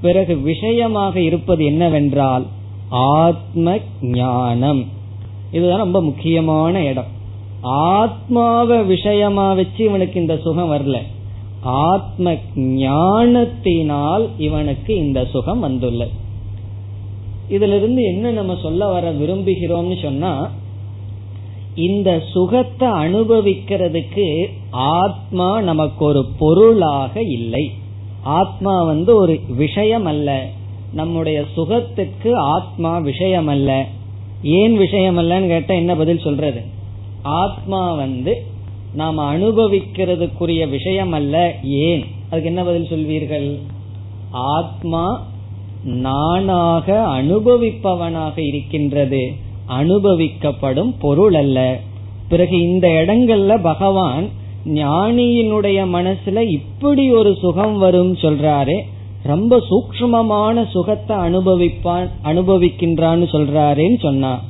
[0.00, 2.46] பிறகு விஷயமாக இருப்பது என்னவென்றால்
[2.88, 4.84] ஆத்ம ஞானம்.
[5.52, 7.12] இதுதான் ரொம்ப முக்கியமான இடம்.
[7.62, 10.98] ஆத்மாவை விஷயமா வச்சு இவனுக்கு இந்த சுகம் வரல.
[11.60, 16.22] ஆத்ம ஞானத்தினால் இவனுக்கு இந்த சுகம் வந்துள்ளது.
[17.48, 20.50] இதுல இருந்து என்ன நம்ம சொல்ல வர விரும்புகிறோம்னு சொன்னா
[21.74, 27.70] இந்த சுகத்தை அனுபவிக்கிறதுக்கு ஆத்மா நமக்கு ஒரு பொருளாக இல்லை.
[28.22, 30.46] ஆத்மா வந்து ஒரு விஷயம் அல்ல
[30.92, 33.86] நம்முடைய சுகத்துக்கு ஆத்மா விஷயம் அல்ல
[34.42, 36.62] ஏன் விஷயம் அல்லன்னு கேட்டா என்ன பதில் சொல்றது?
[37.22, 38.42] ஆத்மா வந்து
[38.94, 42.04] நாம் அனுபவிக்கிறதுக்குரிய விஷயம் அல்ல ஏன்?
[42.30, 43.58] அதுக்கு என்ன பதில் சொல்வீர்கள்?
[44.30, 45.26] ஆத்மா
[45.84, 49.32] நானாக அனுபவிப்பவனாக இருக்கின்றது.
[49.68, 51.80] அனுபவிக்கப்படும் பொருள் அல்ல.
[52.28, 54.28] பிறகு இந்த இடங்கள்ல பகவான்
[54.66, 58.80] ஞானியினுடைய மனசுல இப்படி ஒரு சுகம் வரும் சொல்றாரு.
[59.22, 64.40] ரொம்ப சூக்மமான சுகத்தை அனுபவிப்பான் அனுபவிக்கின்றான்னு சொல்றாருன்னு சொன்னா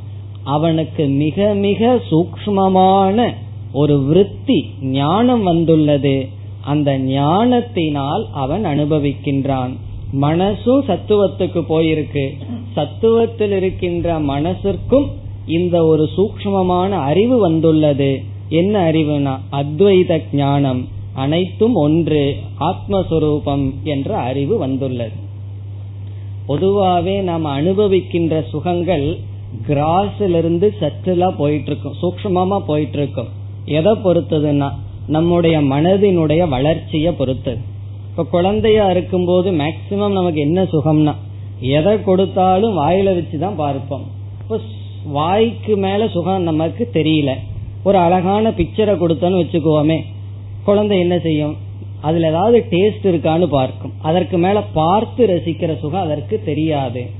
[0.44, 3.30] அவனுக்கு மிக மிக சூக்மமான
[3.72, 6.28] ஒரு விருத்தி ஞானம் வந்துள்ளது.
[6.60, 9.76] அந்த ஞானத்தினால் அவன் அனுபவிக்கின்றான்.
[10.20, 12.30] மனசும் சத்துவத்துக்கு போயிருக்கு.
[12.76, 15.06] சத்துவத்தில் இருக்கின்ற மனசிற்கும்
[15.46, 18.22] இந்த ஒரு சூக்மமான அறிவு வந்துள்ளது.
[18.48, 19.38] என்ன அறிவுனா?
[19.52, 20.88] அத்வைத ஞானம்.
[21.12, 22.36] அனைத்தும் ஒன்று.
[22.60, 25.22] ஆத்மஸ்வரூபம் என்ற அறிவு வந்துள்ளது.
[26.46, 29.18] பொதுவாகவே நாம் அனுபவிக்கின்ற சுகங்கள்
[29.68, 33.28] கிராஸிலிருந்து சற்றுலா போயிட்டு இருக்கும் சூக்மமா போயிட்டு இருக்கும்
[33.64, 34.70] எதை பொறுத்ததுன்னா?
[35.06, 37.72] நம்முடைய மனதினுடைய வளர்ச்சியை பொறுத்தது.
[38.14, 41.14] இப்ப குழந்தையா இருக்கும்போது மேக்சிமம் நமக்கு என்ன சுகம்னா
[41.58, 44.04] எதை கொடுத்தாலும் வாயில வச்சுதான் பார்ப்போம்.
[44.42, 44.60] இப்போ
[45.04, 47.30] வாய்க்கு மேல சுகம் நமக்கு தெரியல.
[47.84, 49.98] ஒரு அழகான பிக்சரை கொடுத்தோன்னு வச்சுக்குவோமே
[50.64, 51.56] குழந்தை என்ன செய்யும்?
[52.00, 53.92] அதுல ஏதாவது டேஸ்ட் இருக்கான்னு பார்க்கும்.
[54.02, 57.10] அதற்கு மேல பார்த்து ரசிக்கிற சுகம் அதற்கு தெரியாது.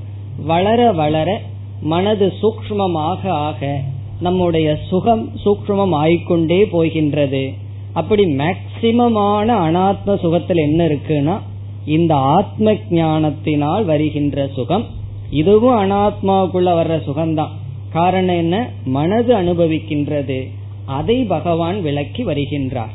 [0.45, 1.41] வளர வளர
[1.81, 3.79] மனது சூக்மமாக ஆக
[4.19, 7.63] நம்முடைய சுகம் சூக்மம் ஆயிக்கொண்டே போகின்றது.
[7.95, 11.39] அப்படி மேக்சிமமான அனாத்ம சுகத்தில் என்ன இருக்குன்னா
[11.85, 14.85] இந்த ஆத்ம ஞானத்தினால் வருகின்ற சுகம்
[15.29, 17.53] இதுவும் அனாத்மாவுக்குள்ள வர்ற சுகம்தான்.
[17.93, 18.55] காரணம் என்ன?
[18.85, 20.39] மனது அனுபவிக்கின்றது.
[20.85, 22.93] அதை பகவான் விளக்கி வருகின்றார்.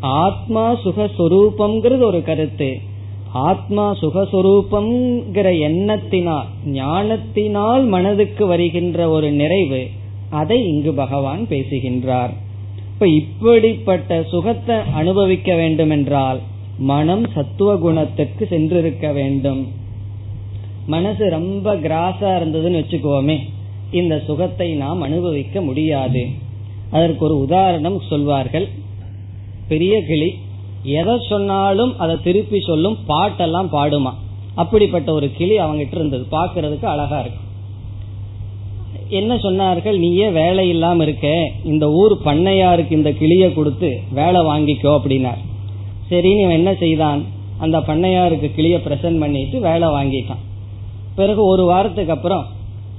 [0.00, 2.78] ஆத்மா சுகஸ்வரூபம்ங்கிறது ஒரு கருத்து.
[3.32, 9.86] ஆத்மா சுகஸ்வரூபம்ங்கிற எண்ணத்தினால் ஞானத்தினால் மனதுக்கு வருகின்ற ஒரு நிறைவு
[10.30, 12.46] அதை இங்கு பகவான் பேசுகின்றார்.
[12.98, 16.40] இப்ப இப்படிப்பட்ட சுகத்தை அனுபவிக்க வேண்டும் என்றால்
[16.78, 19.68] மனம் சத்துவ குணத்துக்கு சென்றிருக்க வேண்டும்.
[20.86, 23.36] மனசு ரொம்ப கிராஸா இருந்ததுன்னு வச்சுக்கோமே
[23.90, 26.26] இந்த சுகத்தை நாம் அனுபவிக்க முடியாது.
[26.90, 28.68] அதற்கு ஒரு உதாரணம் சொல்வார்கள்.
[29.68, 30.34] பெரிய கிளி
[30.82, 34.14] எதை சொன்னாலும் அதை திருப்பி சொல்லும் பாட்டெல்லாம் பாடுமா?
[34.54, 36.26] அப்படிப்பட்ட ஒரு கிளி அவங்கிட்ட இருந்தது.
[36.30, 37.47] பாக்குறதுக்கு அழகா இருக்கும்.
[39.08, 39.98] என்ன சொன்னார்கள்?
[39.98, 41.50] நீயே வேலை இல்லாம இருக்க.
[41.64, 45.38] இந்த ஊர் பண்ணையாருக்கு இந்த கிளிய கொடுத்து வேலை வாங்கிக்கோ அப்படின்னார்.
[46.08, 47.24] சரி நீ என்ன செய்தான்?
[47.58, 50.42] அந்த பண்ணையாருக்கு கிளிய பிரசன்ட் பண்ணிட்டு வேலை வாங்கிட்டான்.
[51.14, 52.46] பிறகு ஒரு வாரத்துக்கு அப்புறம்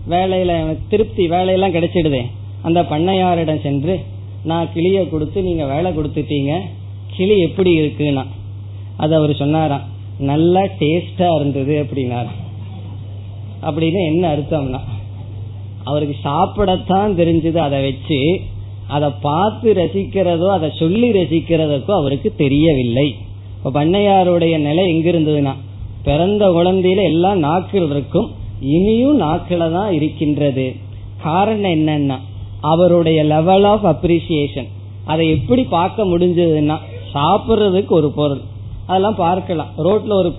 [0.09, 2.21] வேலையில திருப்தி வேலையெல்லாம் கிடைச்சிடுதே.
[2.61, 3.99] அந்த பண்ணையாரிடம் சென்று
[4.43, 6.59] நான் கிளிய கொடுத்து நீங்க வேலை கொடுத்துட்டீங்க.
[7.15, 8.25] கிளி எப்படி இருக்குன்னா?
[8.97, 9.81] அது அவர் சொன்னாராம்.
[10.19, 12.37] நல்லா டேஸ்டா இருந்தது அப்படின்னாராம்.
[13.61, 14.79] அப்படின்னு என்ன அர்த்தம்னா
[15.91, 18.19] அவருக்கு சாப்பிடத்தான் தெரிஞ்சது அதை வச்சு
[18.95, 23.07] அதை பார்த்து ரசிக்கிறதோ அதை சொல்லி ரசிக்கிறதுக்கோ அவருக்கு தெரியவில்லை.
[23.57, 25.53] இப்ப பண்ணையாருடைய நிலை எங்க இருந்ததுன்னா
[26.07, 28.29] பிறந்த குழந்தையில எல்லாம் நாக்கள் இருக்கும்
[28.75, 30.67] இனியும் நாக்கில தான் இருக்கின்றது.
[31.23, 32.17] காரணம் என்னன்னா
[32.71, 34.69] அவருடைய லெவல் ஆஃப் அப்ரிசியேஷன்
[35.11, 36.77] அதை எப்படி பார்க்க முடிஞ்சதுன்னா
[37.13, 38.41] சாப்பிடுறதுக்கு ஒரு பொருள்.
[38.87, 39.71] அதெல்லாம் பார்க்கலாம்.
[39.85, 40.29] ரோட்ல ஒரு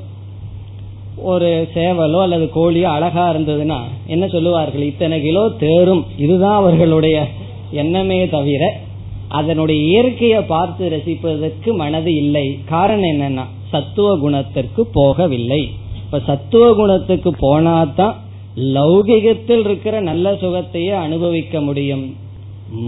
[1.17, 4.83] ஒரு சேவலோ அல்லது கோழியோ அழகா இருந்ததுன்னா என்ன சொல்லுவார்கள்?
[4.83, 6.05] இத்தனை கிலோ தேரும்.
[6.19, 7.27] இதுதான் அவர்களுடைய
[7.71, 8.77] எண்ணமே தவிர
[9.29, 12.59] அதனுடைய இயற்கையை பார்த்து ரசிப்பதற்கு மனது இல்லை.
[12.65, 15.69] காரணம் என்னன்னா சத்துவ குணத்திற்கு போகவில்லை.
[16.05, 18.15] இப்ப சத்துவ குணத்துக்கு போனாதான்
[18.57, 22.17] லௌகிகத்தில் இருக்கிற நல்ல சுகத்தையே அனுபவிக்க முடியும்.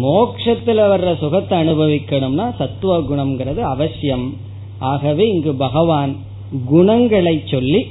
[0.02, 4.36] மோக்ஷத்துல வர்ற சுகத்தை அனுபவிக்கணும்னா சத்துவ குணம்ங்கிறது அவசியம்.
[4.78, 6.16] ஆகவே இங்கு பகவான்
[6.64, 7.86] குணங்களை சொல்லி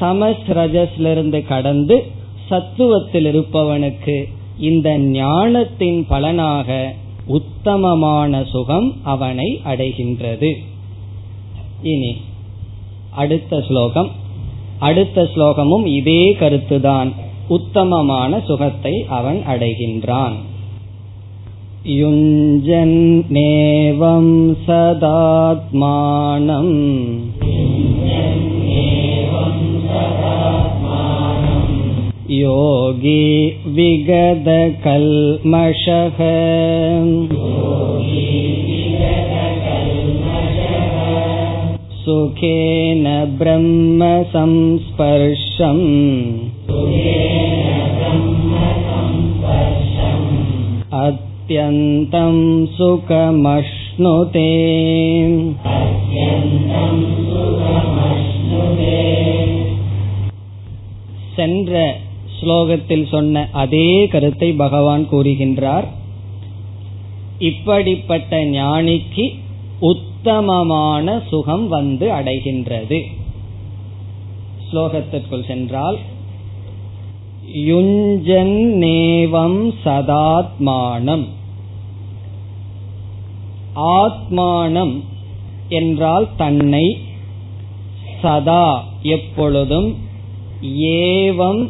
[0.00, 2.04] தமஸ் ரஜஸ்ல இருந்து கடந்து
[2.50, 4.28] சத்துவத்தில் இருப்பவனுக்கு
[4.60, 6.96] இந்த ஞானத்தின் பலனாக
[7.30, 10.56] உத்தமமான சுகம் அவனை அடைகின்றது
[11.82, 12.22] இனி
[13.14, 14.10] அடுத்த ஸ்லோகம்
[14.80, 17.12] அடுத்த ஸ்லோகமும் இதே கருத்துதான்
[17.48, 20.50] உத்தமமான சுகத்தை அவன் அடைகின்றான்
[21.84, 23.34] युञ्जन्नेवं
[24.66, 26.72] सदात्मानम्
[32.30, 33.24] योगी
[33.76, 34.98] विगतकल्मषः
[42.04, 43.04] सुखेन
[43.38, 44.00] ब्रह्म
[44.32, 45.84] संस्पर्शम्
[51.02, 52.38] अत्यन्तं
[52.76, 54.48] सुखमश्नुते
[61.36, 61.74] சென்ற
[62.41, 65.87] ஸ்லோகத்தில் சொன்ன அதே கருத்தை பகவான் கூறுகின்றார்.
[67.39, 69.25] இப்படிப்பட்ட ஞானிக்கு
[69.79, 72.99] உத்தமமான சுகம் வந்து அடைகின்றது.
[74.67, 75.97] ஸ்லோகத்திற்குள் சென்றால்
[77.67, 81.25] யுஞ்சன்னேவம் சதாத்மானம்.
[83.75, 84.95] ஆத்மானம்
[85.69, 86.85] என்றால் தன்னை
[88.21, 89.89] சதா எப்பொழுதும்
[91.01, 91.69] ஏவம்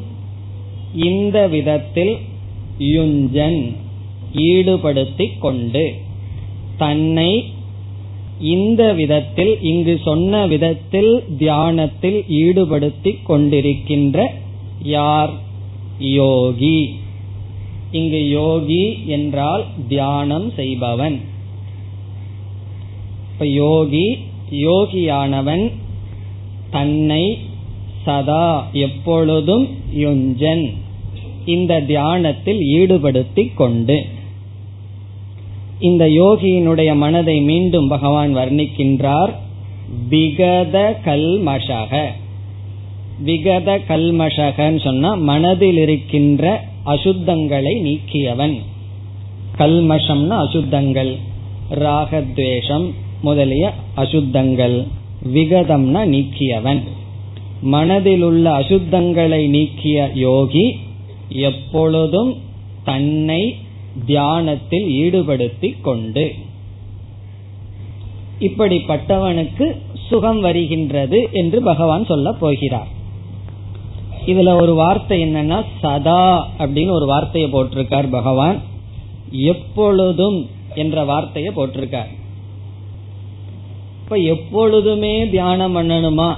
[0.96, 2.18] இந்த விதத்தில்
[2.80, 3.76] யுஞ்சன்
[4.34, 5.94] ஈடுபடுத்திக் கொண்டு
[6.78, 7.46] தன்னை
[8.42, 14.26] இந்த விதத்தில் இங்கு சொன்ன விதத்தில் தியானத்தில் ஈடுபடுத்திக் கொண்டிருக்கின்ற
[14.84, 15.34] யார்?
[16.00, 17.00] யோகி.
[17.92, 21.20] இங்கு யோகி என்றால் தியானம் செய்பவன்.
[23.32, 24.18] இப்ப யோகி
[24.52, 25.72] யோகியானவன்
[26.72, 27.38] தன்னை
[28.08, 29.68] சதா எப்பொழுதும்
[29.98, 30.74] யுஞ்சன்.
[31.46, 34.06] இந்த தியானத்தில் ஈடுபடுத்தி கொண்டு.
[35.80, 39.32] இந்த யோகியினுடைய மனதை மீண்டும் பகவான் வர்ணிக்கின்றார்.
[40.10, 42.06] விகத கல்மஷக.
[43.26, 48.56] விகத கல்மஷகன்னு சொன்னா மனதில் இருக்கின்ற அசுத்தங்களை நீக்கியவன்.
[49.58, 51.16] கல்மஷம்னா அசுத்தங்கள்.
[51.72, 52.92] ராகத்வேஷம்
[53.22, 54.88] முதலிய அசுத்தங்கள்.
[55.34, 56.82] விகதம்னா நீக்கியவன்.
[57.62, 60.80] மனதில் உள்ள அசுத்தங்களை நீக்கிய யோகி
[61.30, 62.36] எப்பொழுதும்
[62.84, 63.56] தன்னை
[64.06, 66.34] தியானத்தில் ஈடுபடுத்தி கொண்டு.
[68.40, 69.78] இப்படிப்பட்டவனுக்கு
[70.08, 72.88] சுகம் வருகின்றது என்று பகவான் சொல்ல போகிறார்.
[74.26, 78.62] இதுல ஒரு வார்த்தை என்னன்னா சதா அப்படின்னு ஒரு வார்த்தையை போட்டிருக்கார் பகவான்.
[79.32, 82.16] எப்பொழுதும் என்ற வார்த்தையை போட்டிருக்கார்.
[84.04, 86.36] இப்ப எப்பொழுதுமே தியானம் பண்ணணுமா?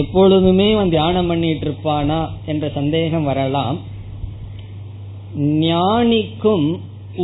[0.00, 2.18] எப்பொழுதுமே அவன் தியானம் பண்ணிட்டு இருப்பானா
[2.50, 3.78] என்ற சந்தேகம் வரலாம்.
[5.64, 6.66] ஞானிக்கும்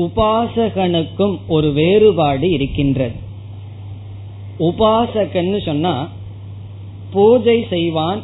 [0.02, 3.16] உபாசகனுக்கும் ஒரு வேறுபாடு இருக்கின்றது.
[4.68, 5.94] உபாசகன்னு சொன்னா
[7.14, 8.20] பூஜை செய்வான்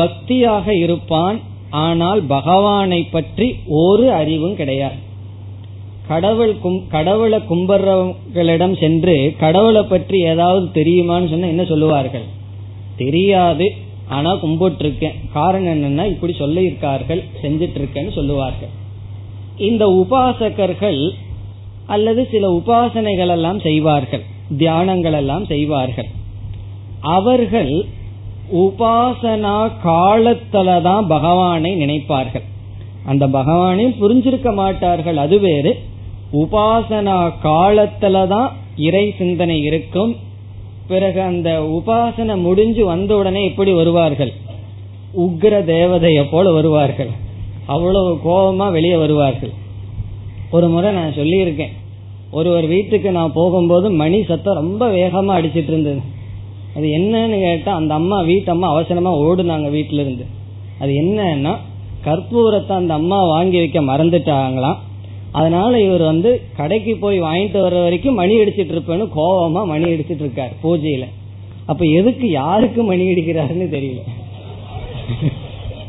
[0.00, 1.38] பக்தியாக இருப்பான்
[1.84, 3.46] ஆனால் பகவானை பற்றி
[3.82, 4.98] ஒரு அறிவும் கிடையாது.
[6.10, 12.26] கடவுள் கும் கடவுளை கும்புறவங்களிடம் சென்று கடவுளை பற்றி ஏதாவது தெரியுமான்னு சொன்னா என்ன சொல்லுவார்கள்?
[12.98, 13.66] தெரியாது.
[14.08, 18.72] ஆனா கும்பிட்டு இருக்கேன் காரணம் என்னன்னா இப்படி சொல்லி இருக்கார்கள் செஞ்சிட்டு இருக்கேன்னு சொல்லுவார்கள்.
[19.56, 21.00] இந்த உபாசகர்கள்
[21.86, 24.24] அல்லது சில உபாசனைகள் எல்லாம் செய்வார்கள்
[24.58, 26.08] தியானங்கள் எல்லாம் செய்வார்கள்.
[27.00, 27.72] அவர்கள்
[28.52, 32.46] உபாசனா காலத்துலதான் பகவானை நினைப்பார்கள்.
[33.04, 35.72] அந்த பகவானையும் புரிஞ்சிருக்க மாட்டார்கள் அது வேறு.
[36.32, 40.12] உபாசனா காலத்துலதான் இறை சிந்தனை இருக்கும்
[40.88, 44.32] பிறகு அந்த உபாசனை முடிஞ்சு வந்த உடனே எப்படி வருவார்கள்.
[45.18, 47.10] உக்ர தேவதைய போல வருவார்கள்.
[47.66, 49.52] அவ்வளவு கோபமா வெளியே வருவார்கள்.
[50.50, 51.74] ஒரு முறை நான் சொல்லியிருக்கேன்.
[52.30, 56.00] ஒருவர் வீட்டுக்கு நான் போகும்போது மணி சத்தம் ரொம்ப வேகமா அடிச்சிட்டு இருந்தது.
[56.76, 60.26] அது என்னன்னு கேட்டா அந்த அம்மா வீட்டு அம்மா அவசரமா ஓடுனாங்க வீட்டுல இருந்து
[60.78, 61.54] அது என்னன்னா
[62.04, 64.78] கற்பூரத்தை அந்த அம்மா வாங்கி வைக்க மறந்துட்டாங்களாம்.
[65.32, 70.54] அதனால இவர் வந்து கடைக்கு போய் வாங்கிட்டு வர்ற வரைக்கும் மணி அடிச்சிட்டு இருப்பேன்னு கோபமா மணி அடிச்சிட்டு இருக்காரு
[70.62, 71.06] பூஜையில.
[71.66, 73.98] அப்ப எதுக்கு யாருக்கு மணி அடிக்கிறாருன்னு தெரியல.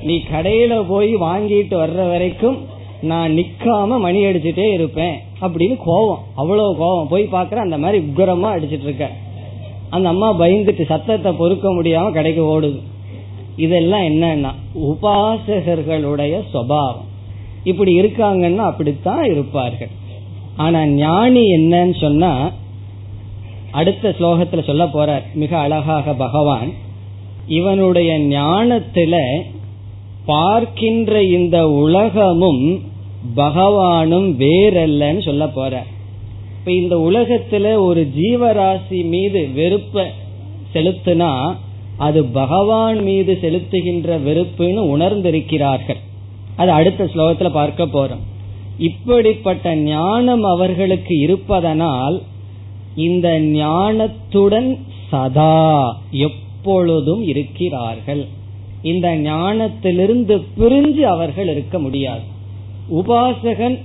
[0.03, 2.57] நீ கடையில போய் வாங்கிட்டு வர்ற வரைக்கும்
[3.01, 6.23] நான் நிக்காம மணி அடிச்சுட்டே இருப்பேன் அப்படின்னு கோவம்.
[6.35, 7.05] அவ்வளவு கோவம்.
[7.05, 9.09] போய் பாக்குற அந்த மாதிரி உக்கரமா அடிச்சிட்டு இருக்க
[9.89, 12.79] அந்த அம்மா பயந்துட்டு சத்தத்தை பொறுக்க முடியாம கடைக்கு ஓடுது.
[13.55, 14.51] இதெல்லாம் என்னன்னா
[14.87, 17.07] உபாசகர்களுடைய சுவாவம்
[17.63, 19.89] இப்படி இருக்காங்கன்னா அப்படித்தான் இருப்பார்கள்.
[20.55, 22.51] ஆனா ஞானி என்னன்னு சொன்னா
[23.71, 26.73] அடுத்த ஸ்லோகத்துல சொல்ல போறார் மிக அழகாக பகவான்
[27.47, 29.41] இவனுடைய ஞானத்துல
[30.25, 32.81] பார்க்கின்ற இந்த உலகமும்
[33.35, 35.83] பகவானும் வேறல்லன்னு சொல்ல போற
[36.59, 40.11] இப்ப இந்த உலகத்துல ஒரு ஜீவராசி மீது வெறுப்ப
[40.73, 41.55] செலுத்தினா
[41.97, 45.99] அது பகவான் மீது செலுத்துகின்ற வெறுப்புன்னு உணர்ந்திருக்கிறார்கள்.
[46.59, 48.23] அது அடுத்த ஸ்லோகத்துல பார்க்க போறோம்.
[48.77, 52.17] இப்படிப்பட்ட ஞானம் அவர்களுக்கு இருப்பதனால்
[52.95, 54.69] இந்த ஞானத்துடன்
[55.09, 58.23] சதா எப்பொழுதும் இருக்கிறார்கள்.
[58.81, 62.25] இந்த ஞானத்திலிருந்து பிரிஞ்சு அவர்கள் இருக்க முடியாது.
[62.91, 63.77] உபாசகன்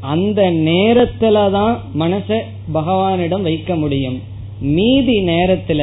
[0.00, 2.38] அந்த நேரத்துல தான் மனச
[2.74, 4.18] பகவானிடம் வைக்க முடியும்.
[4.60, 5.82] மீதி நேரத்துல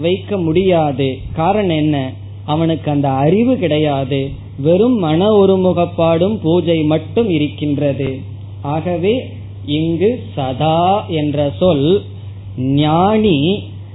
[0.00, 1.18] வைக்க முடியாது.
[1.34, 2.12] காரணம் என்ன?
[2.44, 4.20] அவனுக்கு அந்த அறிவு கிடையாது.
[4.58, 8.20] வெறும் மன ஒருமுகப்பாடும் பூஜை மட்டும் இருக்கின்றது.
[8.62, 9.14] ஆகவே
[9.66, 12.02] இங்கு சதா என்ற சொல்
[12.56, 13.38] ஞானி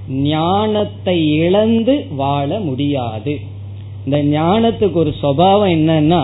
[0.09, 3.33] ஞானத்தை இழந்து வாழ முடியாது.
[4.05, 6.21] இந்த ஞானத்துக்கு ஒரு சுவாவம் என்னன்னா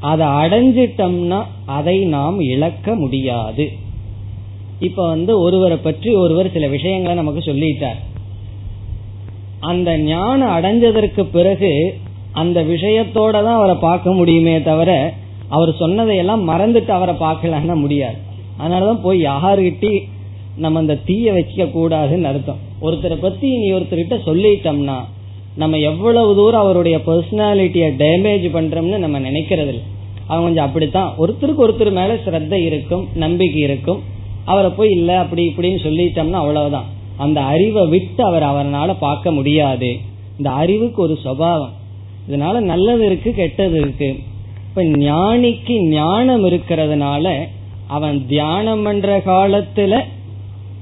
[0.00, 3.66] அதை அடைஞ்சிட்டோம்னா அதை நாம் இழக்க முடியாது.
[4.78, 8.00] இப்ப வந்து ஒருவரை பற்றி ஒருவர் சில விஷயங்களை நமக்கு சொல்லிட்டார்.
[9.60, 11.72] அந்த ஞானம் அடைஞ்சதற்கு பிறகு
[12.32, 15.12] அந்த விஷயத்தோட தான் அவரை பார்க்க முடியுமே தவிர
[15.48, 18.16] அவர் சொன்னதையெல்லாம் மறந்துட்டு அவரை பார்க்கலன்னா முடியாது.
[18.58, 20.00] அதனாலதான் போய் யாருகிட்டி
[20.56, 22.56] நம்ம அந்த தீய வச்சுக்க கூடாதுன்னு அர்த்தம்.
[22.82, 24.96] ஒருத்தரை பத்தி நீ ஒருத்தர்கிட்ட சொல்லிட்டோம்னா
[25.56, 29.78] நம்ம எவ்வளவு தூரம் அவருடைய பர்சனாலிட்டிய டேமேஜ் பண்றோம்னு நம்ம நினைக்கிறது
[30.26, 31.12] அவங்க கொஞ்சம் அப்படித்தான்.
[31.18, 34.02] ஒருத்தருக்கு ஒருத்தர் மேல ஸ்ரத்த இருக்கும் நம்பிக்கை இருக்கும்.
[34.44, 36.84] அவரை போய் இல்ல அப்படி இப்படின்னு சொல்லிட்டோம்னா அவ்வளவுதான்.
[37.16, 39.96] அந்த அறிவை விட்டு அவர் அவரால் பார்க்க முடியாது.
[40.36, 41.80] இந்த அறிவுக்கு ஒரு சுவாவம்
[42.28, 44.18] இதனால நல்லது இருக்கு கெட்டது இருக்கு.
[44.68, 47.46] இப்ப ஞானிக்கு ஞானம் இருக்கிறதுனால
[47.86, 50.00] அவன் தியானம் பண்ற காலத்துல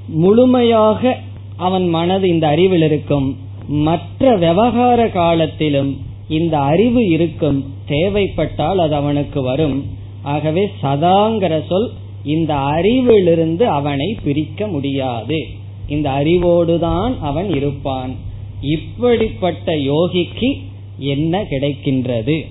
[0.09, 1.19] முழுமையாக
[1.57, 3.37] அவன் மனது இந்த அறிவில் இருக்கும்.
[3.69, 7.65] மற்ற விவகார காலத்திலும் இந்த அறிவு இருக்கும்.
[7.87, 9.85] தேவைப்பட்டால் அது அவனுக்கு வரும்.
[10.23, 11.91] ஆகவே சதாங்கிற சொல்
[12.25, 15.47] இந்த அறிவிலிருந்து அவனை பிரிக்க முடியாது.
[15.89, 18.15] இந்த அறிவோடுதான் அவன் இருப்பான்.
[18.61, 20.61] இப்படிப்பட்ட யோகிக்கு
[21.01, 22.47] என்ன கிடைக்கின்றது?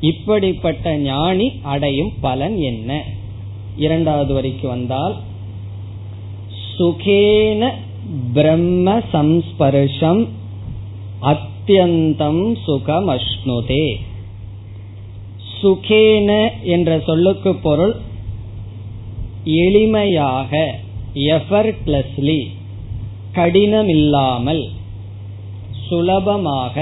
[0.00, 3.04] இப்படிப்பட்ட ஞானி அடையும் பலன் என்ன?
[3.76, 5.16] இரண்டாவது வரைக்கு வந்தால்
[6.78, 7.72] சுகேன
[8.32, 10.28] பிரம்ம சம்ஸ்பர்ஷம்
[11.22, 13.86] அத்தியந்தம் சுகம் அஷ்ணுதே
[15.62, 17.94] சுகேன என்ற சொல்லுக்கு பொருள்
[19.44, 20.72] எளிமையாக
[21.14, 22.40] எஃபர்ட்லெஸ்லி
[23.32, 24.64] கடினமில்லாமல்
[25.88, 26.76] சுலபமாக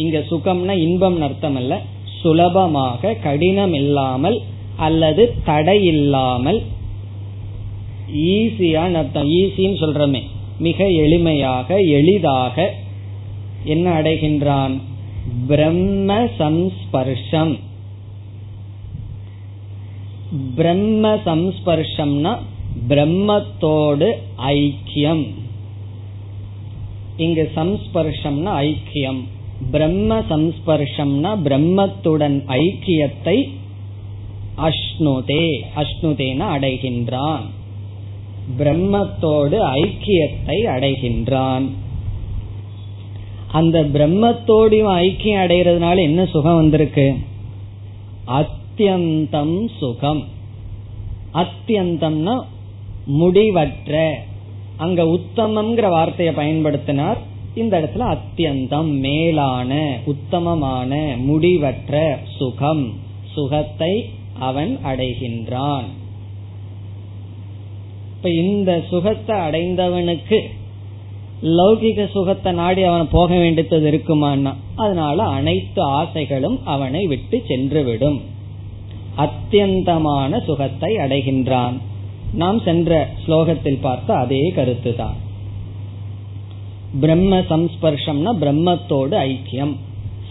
[0.00, 1.82] இங்க சுகம்னா இன்பம் அர்த்தம் அல்ல
[2.20, 4.38] சுலபமாக கடினம் இல்லாமல்
[4.76, 6.60] அல்லது தடை இல்லாமல்
[8.32, 9.28] ஈஸியான அர்த்தம்.
[9.30, 10.22] ஈஸின்னு சொல்றமே.
[10.58, 12.74] மிக எளிமையாக எளிதாக
[13.64, 14.74] என்ன அடைகின்றான்?
[15.46, 17.54] பிரம்ம சம்ஸ்பர்ஷம்.
[20.54, 22.32] பிரம்ம சம்ஸ்பர்ஷம்னா
[22.88, 24.08] பிரம்மத்தோடு
[24.48, 25.24] ஐக்கியம்.
[27.16, 29.20] இங்கு சம்ஸ்பர்ஷம்னா ஐக்கியம்.
[29.70, 33.48] பிரம்ம சம்ஸ்பர்ஷம்னா பிரம்மத்துடன் ஐக்கியத்தை
[34.56, 37.42] அஷ்ணுதே அஷ்ணுதேன அடைகின்றான்.
[38.58, 41.68] பிரம்மத்தோடு ஐக்கியத்தை அடைகின்றான்.
[43.52, 47.16] அந்த பிரம்மத்தோடையும் ஐக்கியம் அடைகிறதுனால என்ன சுகம் வந்திருக்கு?
[48.26, 50.24] அத்தியந்தம் சுகம்.
[51.34, 52.40] அத்தியந்தம்னா
[53.04, 54.22] முடிவற்ற.
[54.76, 57.16] அங்க உத்தமம்ங்கிற வார்த்தையை பயன்படுத்தினார்
[57.54, 62.92] இந்த இடத்துல அத்தியந்தம் மேலான உத்தமமான முடிவற்ற சுகம்
[63.32, 65.84] சுகத்தை அவன் அடைகின்றான்.
[68.16, 70.38] இப்ப இந்த சுகத்தை அடைந்தவனுக்கு
[71.42, 78.20] லௌகிக சுகத்தை நாடி அவன் போக வேண்டியது இருக்குமான்னா அதனால அனைத்து ஆசைகளும் அவனை விட்டு சென்றுவிடும்.
[79.16, 81.78] அத்தியந்தமான சுகத்தை அடைகின்றான்.
[82.32, 85.16] நாம் சென்ற ஸ்லோகத்தில் பார்த்த அதே கருத்துதான்.
[86.99, 89.73] பிரம்ம சம்ஸ்பர்ஷம்னா பிரம்மத்தோடு ஐக்கியம்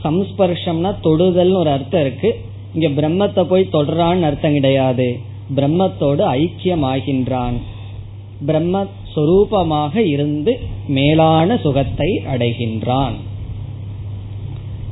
[0.03, 2.31] சம்ஸ்பர்ஷம்னா தொடுதல் ஒரு அர்த்தம் இருக்கு
[2.75, 5.09] இங்க பிரம்மத்தை போய் தொடரான்னு அர்த்தம் கிடையாது
[5.55, 7.57] பிரம்மத்தோடு ஐக்கியம் ஆகின்றான்
[8.47, 10.53] பிரம்ம சொரூபமாக இருந்து
[10.89, 13.17] மேலான சுகத்தை அடைகின்றான்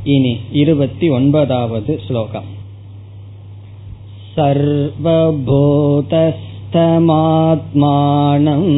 [0.07, 2.49] இனி இருபத்தி ஒன்பதாவது ஸ்லோகம்
[7.75, 8.71] सर्वभूतस्थमात्मानम्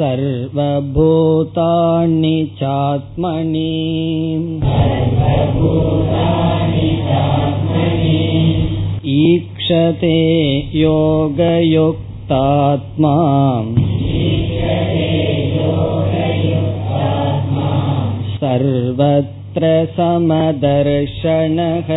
[0.00, 4.60] सर्वभूतानि चात्मनि।
[9.06, 10.18] ईक्षते
[10.78, 13.16] योगयुक्तात्मा।
[18.36, 21.90] सर्वत्र समदर्शनः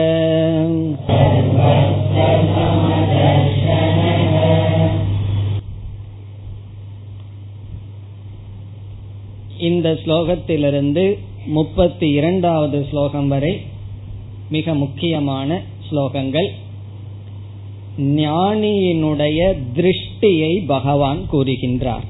[9.70, 11.04] இந்த ஸ்லோகத்திலிருந்து
[11.48, 13.54] முப்பத்தி இரண்டாவது ஸ்லோகம் வரை
[14.50, 15.50] மிக முக்கியமான
[15.88, 16.50] ஸ்லோகங்கள்.
[18.24, 19.40] ஞானியினுடைய
[19.76, 22.06] திருஷ்டியை பகவான் கூறுகின்றார்.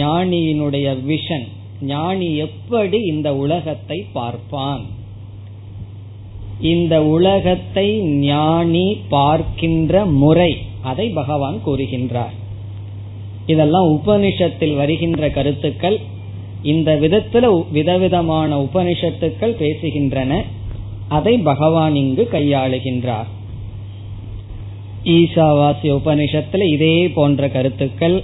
[0.00, 1.46] ஞானியினுடைய விஷன்
[1.92, 4.84] ஞானி எப்படி இந்த உலகத்தை பார்ப்பான்?
[6.72, 7.88] இந்த உலகத்தை
[8.26, 10.52] ஞானி பார்க்கின்ற முறை
[10.82, 12.36] அதை பகவான் கூறுகின்றார்.
[13.46, 15.98] இதெல்லாம் உபனிஷத்தில் வருகின்ற கருத்துக்கள்.
[16.62, 20.42] இந்த விதத்துல விதவிதமான உபனிஷத்துக்கள் பேசுகின்றன.
[21.08, 23.26] அதை பகவான் இங்கு கையாளுகின்றார்.
[25.04, 28.22] ஈசாவாசிய உபனிஷத்துல இதே போன்ற கருத்துக்கள்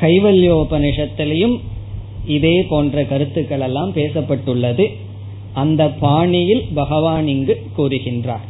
[0.00, 1.60] கைவல்யோபனிஷத்திலையும்
[2.26, 4.96] இதே போன்ற கருத்துக்கள் எல்லாம் பேசப்பட்டுள்ளது.
[5.52, 8.46] அந்த பாணியில் பகவான் இங்கு கூறுகின்றார்.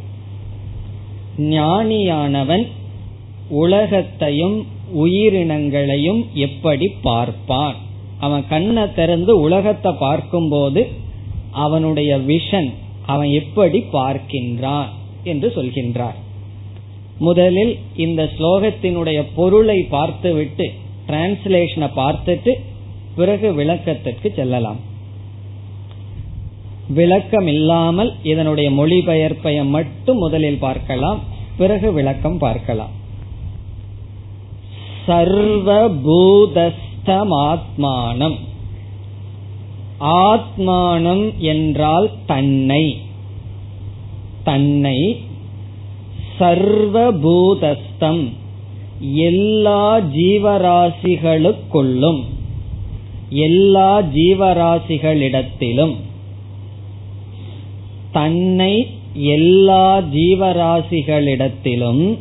[1.37, 2.67] ஞானியானவன்
[3.49, 7.85] உலகத்தையும் உயிரினங்களையும் எப்படி பார்ப்பான்?
[8.19, 10.87] அவன் கண்ணை திறந்து உலகத்தை பார்க்கும்போது
[11.51, 12.73] அவனுடைய விஷன்
[13.05, 14.85] அவன் எப்படி பார்க்கின்றான்
[15.23, 16.17] என்று சொல்கின்றார்.
[17.19, 20.71] முதலில் இந்த ஸ்லோகத்தினுடைய பொருளை பார்த்துவிட்டு
[21.07, 22.53] டிரான்ஸ்லேஷனை பார்த்துட்டு
[23.15, 24.79] பிறகு விளக்கத்திற்கு செல்லலாம்.
[26.87, 31.19] விளக்கம் இல்லாமல் இதனுடைய மொழிபெயர்ப்பை மட்டும் முதலில் பார்க்கலாம்
[31.57, 32.93] பிறகு விளக்கம் பார்க்கலாம்.
[37.07, 38.35] தமாத்மானம்
[39.99, 43.01] ஆத்மானம் என்றால் தன்னை.
[44.43, 45.19] தன்னை
[46.39, 48.29] சர்வபூதஸ்தம்
[48.99, 52.23] எல்லா ஜீவராசிகளுக்குள்ளும்
[53.29, 55.95] எல்லா ஜீவராசிகளிடத்திலும்.
[58.11, 62.17] தன்னை எல்லா ஜீவராசிகளிடத்திலும்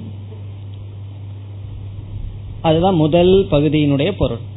[2.63, 4.55] அதுதான் முதல் பகுதியினுடைய பொருள்.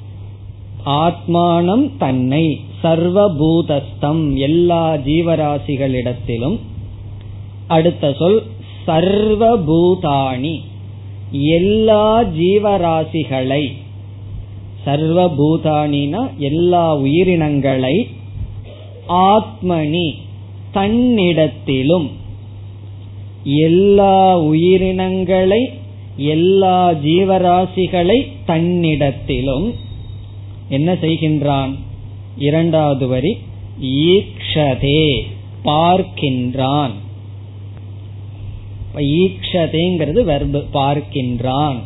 [0.86, 6.60] ஆத்மானம் தன்னை சர்வபூதஸ்தம் எல்லா ஜீவராசிகளிடத்திலும்.
[7.68, 8.44] அடுத்த சொல்
[8.88, 10.60] சர்வபூதாணி.
[11.32, 13.72] எல்லா ஜீவராசிகளை
[14.86, 18.08] சர்வபூதானினா எல்லா உயிரினங்களை
[19.10, 20.14] ஆத்மனி
[20.74, 22.10] தன்னிடத்திலும்.
[23.44, 25.70] எல்லா உயிரினங்களை
[26.16, 29.74] எல்லா ஜீவராசிகளை தன்னிடத்திலும்.
[30.70, 31.76] என்ன செய்கின்றான்?
[32.38, 33.38] இரண்டாவது வரி
[33.82, 35.24] ஈக்ஷதே
[35.66, 36.92] பார்க்கின்றான்.
[38.96, 41.78] ஈக்ஷதேங்கிறது வெர்பு பார்க்கின்றான்.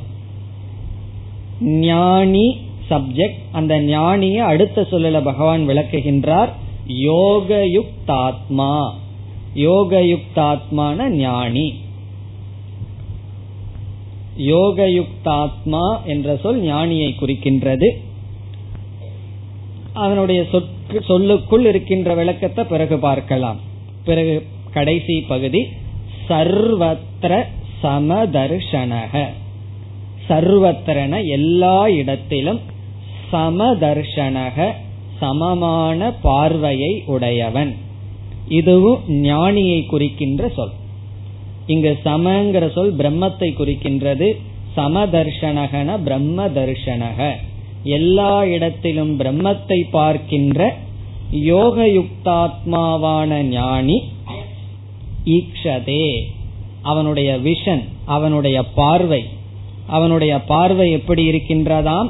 [1.62, 2.58] ஞானி
[2.90, 6.50] சப்ஜெக்ட் அந்த ஞானிய அடுத்த சொல்லல பகவான் விளக்குகின்றார்
[6.88, 8.92] யோகயுக்தாத்மா.
[9.56, 11.74] யோகயுக்தாத்மான ஞானி.
[14.38, 17.90] யோகயுக்தாத்மா என்ற சொல் ஞானியை குறிக்கின்றது.
[20.02, 20.42] அதனுடைய
[21.08, 23.60] சொல்லுக்குள் இருக்கின்ற விளக்கத்தை பிறகு பார்க்கலாம்.
[24.06, 24.36] பிறகு
[24.72, 25.62] கடைசி பகுதி
[26.30, 27.34] சர்வத்திர
[27.84, 29.24] சமதர்ஷனக.
[30.30, 32.60] சர்வத்திரன எல்லா இடத்திலும்
[33.32, 34.68] சமதர்ஷனக
[35.20, 37.74] சமமான பார்வையை உடையவன்.
[38.60, 40.74] இதுவும் ஞானியை குறிக்கின்ற சொல்.
[41.68, 44.30] இங்கு சமங்கிற சொல் பிரம்மத்தை குறிக்கின்றது.
[44.78, 47.20] சமதர்ஷனகன பிரம்ம தர்ஷனக
[47.84, 50.78] எல்லா இடத்திலும் பிரம்மத்தை பார்க்கின்ற
[51.32, 54.04] யோகயுக்தாத்மாவான ஞானி
[55.26, 56.24] ஈக்ஷதே.
[56.82, 59.24] அவனுடைய விஷன் அவனுடைய பார்வை.
[59.88, 62.10] அவனுடைய பார்வை எப்படி இருக்கின்றதாம்?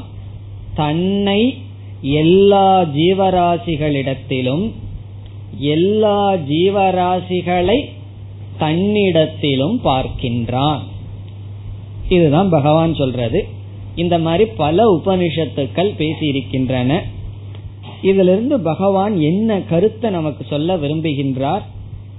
[0.75, 1.57] தன்னை
[2.01, 4.71] எல்லா ஜீவராசிகளிடத்திலும்
[5.57, 7.89] எல்லா ஜீவராசிகளை
[8.59, 10.79] தன்னிடத்திலும் பார்க்கின்றான்.
[12.09, 13.47] இதுதான் பகவான் சொல்றது.
[13.95, 16.99] இந்த மாதிரி பல உபனிஷத்துக்கள் பேசியிருக்கின்றன.
[18.01, 21.61] இதிலிருந்து பகவான் என்ன கருத்தை நமக்கு சொல்ல விரும்புகின்றார்?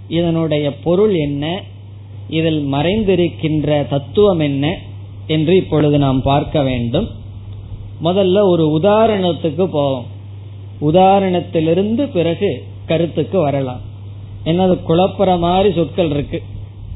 [0.08, 1.62] இதனுடைய பொருள் என்ன?
[2.28, 4.78] இதில் மறைந்திருக்கின்ற தத்துவம் என்ன?
[5.26, 7.08] என்று இப்பொழுது நாம் பார்க்க வேண்டும்.
[8.04, 10.06] முதல்ல ஒரு உதாரணத்துக்கு போவோம்.
[10.80, 13.80] உதாரணத்திலிருந்து பிறகு கருத்துக்கு வரலாம்.
[14.44, 16.42] என்னது குழப்பற மாதிரி சொற்கள் இருக்கு.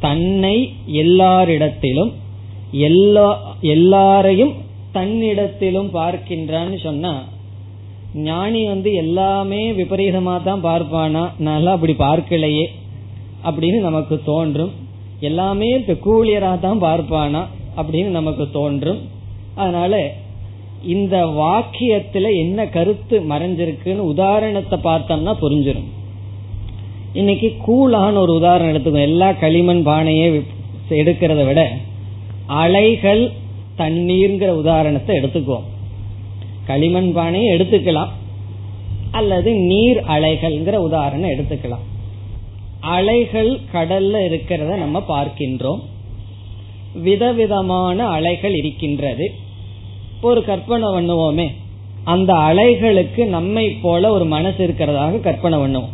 [0.00, 2.12] தன்னை எல்லாரிடத்திலும்
[2.70, 7.12] எல்லா எல்லாரையும் தன்னிடத்திலும் பார்க்கின்றான்னு சொன்னா
[8.14, 11.22] ஞானி வந்து எல்லாமே விபரீதமா தான் பார்ப்பானா?
[11.38, 12.66] நல்லா அப்படி பார்க்கலையே.
[13.44, 14.72] அப்படின்னு நமக்கு தோன்றும்.
[15.20, 17.42] எல்லாமே பெக்கூலியரா தான் பார்ப்பானா?
[17.76, 19.00] அப்படின்னு நமக்கு தோன்றும்.
[19.54, 20.12] அதனால
[20.84, 25.88] இந்த வாக்கியத்துல என்ன கருத்து மறைஞ்சிருக்குன்னு உதாரணத்தை பார்த்தோம்னா புரிஞ்சிடும்
[27.12, 30.26] இன்னைக்கு கூலான ஒரு உதாரணம் எடுத்துக்கோ எல்லா களிமண் பானையே
[30.90, 31.60] எடுக்கிறத விட
[32.46, 33.22] அலைகள்
[33.78, 35.62] தண்ணீர்ங்கிற உதாரணத்தை எடுத்துக்குவோம்.
[36.66, 38.08] களிமண் பானையை எடுத்துக்கலாம்.
[39.10, 41.86] அல்லது நீர் அலைகள்ங்கிற உதாரணம் எடுத்துக்கலாம்.
[42.80, 45.80] அலைகள் கடல்ல இருக்கிறத நம்ம பார்க்கின்றோம்.
[46.94, 49.32] விதவிதமான அலைகள் இருக்கின்றது.
[50.20, 51.52] ஒரு கற்பனை பண்ணுவோமே.
[52.04, 55.88] அந்த அலைகளுக்கு நம்மை போல ஒரு மனசு இருக்கிறதாக கற்பனை பண்ணுவோம்.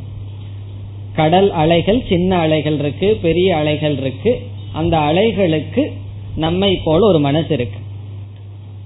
[1.12, 4.40] கடல் அலைகள் சின்ன அலைகள் இருக்கு பெரிய அலைகள் இருக்கு.
[4.72, 5.92] அந்த அலைகளுக்கு
[6.36, 7.78] நம்மை போல ஒரு மனசு இருக்கு.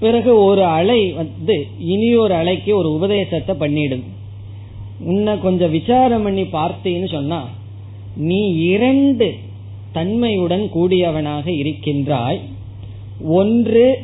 [0.01, 4.03] பிறகு ஒரு அலை வந்து இனி ஒரு அலைக்கு ஒரு உபதேசத்தை பண்ணிடுது.
[5.01, 7.49] உன்னை கொஞ்சம் விசாரம் பண்ணி பார்த்தீன்னு சொன்னா
[8.17, 9.35] நீ இரண்டு
[9.93, 12.41] தன்மையுடன் கூடியவனாக இருக்கின்றாய்.
[13.25, 13.99] ஒன்று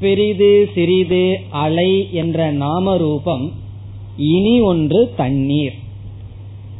[0.00, 3.52] பெரிது சிறிது அலை என்ற நாம ரூபம்
[4.16, 5.74] இனி ஒன்று தண்ணீர்.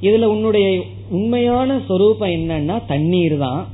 [0.03, 3.69] இதுல உன்னுடைய உண்மையான சொரூபம் என்னன்னா தண்ணீர் தான்.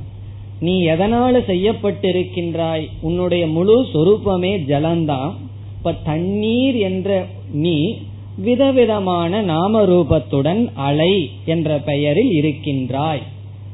[0.59, 2.87] நீ எதனால செய்யப்பட்டிருக்கின்றாய்?
[3.01, 5.33] உன்னுடைய முழு சொரூபமே ஜலந்தான்.
[5.77, 7.97] இப்ப தண்ணீர் என்ற நீ
[8.37, 13.21] விதவிதமான நாம ரூபத்துடன் அலை என்ற பெயரில் இருக்கின்றாய்.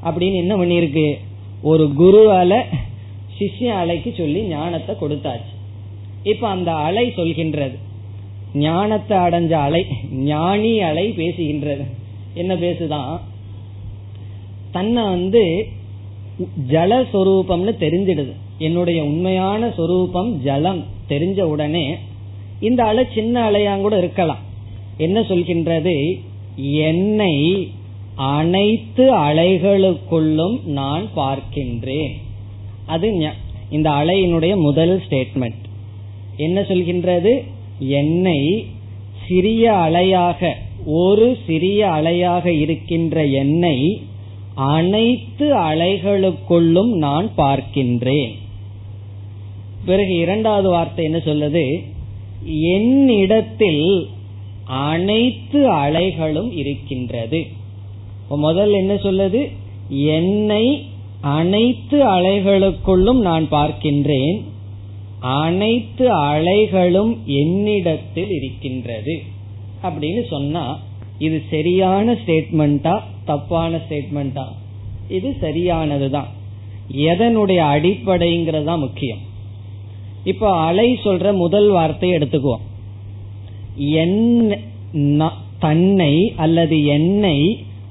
[0.03, 1.17] அப்படின்னு என்ன பண்ணிருக்கு
[1.61, 2.57] ஒரு குரு அலை
[3.39, 5.51] சிஷ்ய அலைக்கு சொல்லி ஞானத்தை கொடுத்தாச்சு.
[6.23, 7.77] இப்ப அந்த அலை சொல்கின்றது.
[8.53, 11.83] ஞானத்தை அடைஞ்ச அலை ஞானி அலை பேசுகின்றது.
[12.33, 13.21] என்ன பேசுதான்?
[14.71, 15.67] தன்னை வந்து
[16.71, 18.33] ஜலஸ்வரூபம்னு தெரிஞ்சிடுது.
[18.57, 21.85] என்னுடைய உண்மையான சொரூபம் ஜலம் தெரிஞ்ச உடனே
[22.59, 24.43] இந்த அலை சின்ன அலையாங்கூட இருக்கலாம்.
[24.97, 25.95] என்ன சொல்கின்றது?
[26.85, 27.35] என்னை
[28.15, 32.13] அனைத்து அலைகளுக்குள்ளும் நான் பார்க்கின்றேன்.
[32.85, 33.07] அது
[33.69, 35.63] இந்த அலையினுடைய முதல் ஸ்டேட்மெண்ட்
[36.37, 37.33] என்ன சொல்கின்றது?
[37.79, 38.39] என்னை
[39.27, 40.49] சிறிய அலையாக
[40.85, 43.77] ஒரு சிறிய அலையாக இருக்கின்ற என்னை
[44.55, 48.31] அனைத்து அலைகளுக்குள்ளும் நான் பார்க்கின்றேன்.
[49.85, 51.83] பிறகு இரண்டாவது வார்த்தை என்ன சொல்லுது?
[52.45, 54.07] என்னிடத்தில்
[54.65, 57.45] அனைத்து அலைகளும் இருக்கின்றது.
[58.29, 59.51] முதல் என்ன சொல்லுது?
[59.89, 60.85] என்னை
[61.21, 64.41] அனைத்து அலைகளுக்குள்ளும் நான் பார்க்கின்றேன்.
[65.19, 69.21] அனைத்து அலைகளும் என்னிடத்தில் இருக்கின்றது.
[69.83, 70.79] அப்படின்னு சொன்னா
[71.17, 74.45] இது சரியான ஸ்டேட்மெண்டா தப்பான ஸ்டேட்மெண்டா
[75.17, 76.29] இது சரியானதுதான்.
[77.09, 79.21] எதனுடைய அடிப்படைங்கிறது தான் முக்கியம்.
[80.31, 82.65] இப்போ அலை சொல்ற முதல் வார்த்தையை எடுத்துக்குவோம்.
[85.65, 86.13] தன்னை
[86.43, 87.37] அல்லது என்னை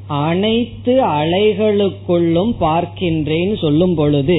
[0.07, 4.39] அனைத்து அலைகளுக்குள்ளும் பார்க்கின்றேன்னு சொல்லும் பொழுது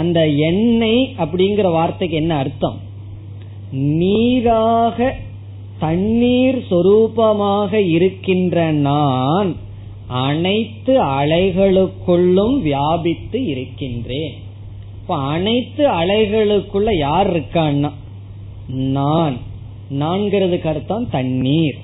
[0.00, 0.18] அந்த
[0.50, 2.78] எண்ணெய் அப்படிங்கிற வார்த்தைக்கு என்ன அர்த்தம்?
[4.00, 4.98] நீராக
[5.78, 9.50] தண்ணீர் சொரூபமாக இருக்கின்ற நான்
[10.06, 14.34] அனைத்து அலைகளுக்குள்ளும் வியாபித்து இருக்கின்றேன்.
[15.00, 17.90] இப்ப அனைத்து அலைகளுக்குள்ள யார் இருக்கான்னா?
[18.68, 19.36] நான்.
[19.90, 21.76] நான்கிறதுக்கு அர்த்தம் தண்ணீர்.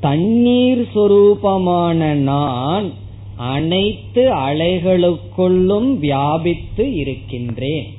[0.00, 2.92] தண்ணீர் சொரூபமான நான்
[3.36, 7.94] அனைத்து அலைகளுக்குள்ளும் வியாபித்து இருக்கின்றேன்.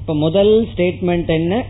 [0.00, 1.64] இப்ப முதல் ஸ்டேட்மெண்ட் என்ன?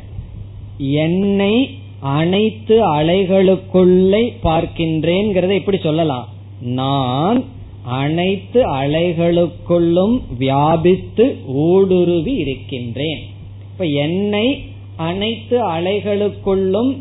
[0.78, 6.34] என்னை அனைத்து அலைகளுக்குள்ளே பார்க்கின்றேங்கிறத எப்படி சொல்லலாம்.
[6.60, 7.44] நான்
[7.82, 13.22] அனைத்து அலைகளுக்குள்ளும் வியாபித்து ஊடுருவி இருக்கின்றேன்.
[13.70, 14.62] இப்ப என்னை
[14.96, 16.96] அனைத்து அலைகளுக்குள்ளும்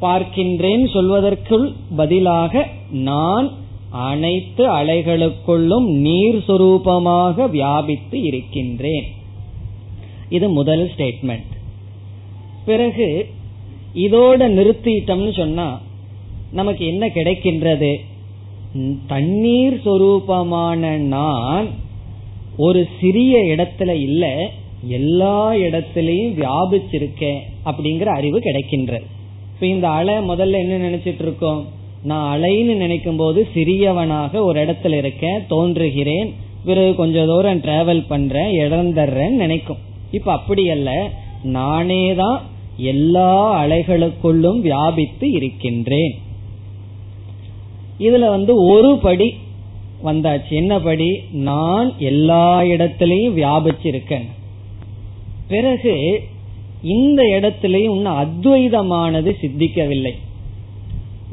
[0.00, 3.50] பார்க்கின்றேன் சொல்வதற்குள் பதிலாக நான்
[3.90, 9.04] அனைத்து அலைகளுக்குள்ளும் நீர் சுரூபமாக வியாபித்து இருக்கின்றேன்.
[10.28, 11.52] இது முதல் ஸ்டேட்மெண்ட்
[12.64, 13.28] பிறகு
[13.94, 15.80] இதோட நிறுத்திட்டோம்னு சொன்னா
[16.50, 18.00] நமக்கு என்ன கிடைக்கின்றது?
[19.06, 21.66] தண்ணீர் சொரூபமான நான்
[22.56, 24.50] ஒரு சிறிய இடத்துல இல்ல
[24.88, 29.06] எல்லா இடத்திலையும் வியாபிச்சிருக்கேன் அப்படிங்கிற அறிவு கிடைக்கின்றது.
[29.54, 31.66] இப்ப இந்த அலை முதல்ல என்ன நினைச்சிட்டு இருக்கோம்?
[32.02, 36.32] நான் அலைன்னு நினைக்கும் போது சிறியவனாக ஒரு இடத்துல இருக்கேன் தோன்றுகிறேன்
[36.64, 39.78] பிறகு கொஞ்ச தூரம் டிராவல் பண்றேன் இழந்துடுறேன்னு நினைக்கும்.
[40.10, 41.10] இப்ப அப்படி அல்ல
[41.42, 42.40] நானே தான்
[42.76, 46.30] எல்லா அலைகளுக்குள்ளும் வியாபித்து இருக்கின்றேன்.
[48.02, 49.34] இதுல வந்து ஒரு படி
[50.04, 50.50] வந்தாச்சு.
[50.50, 51.08] என்ன படி?
[51.32, 54.26] நான் எல்லா இடத்திலையும் வியாபிச்சிருக்கேன்.
[55.48, 56.22] பிறகு
[56.82, 60.10] இந்த இடத்திலையும் இன்னும் அத்வைதமானது சித்திக்கவில்லை.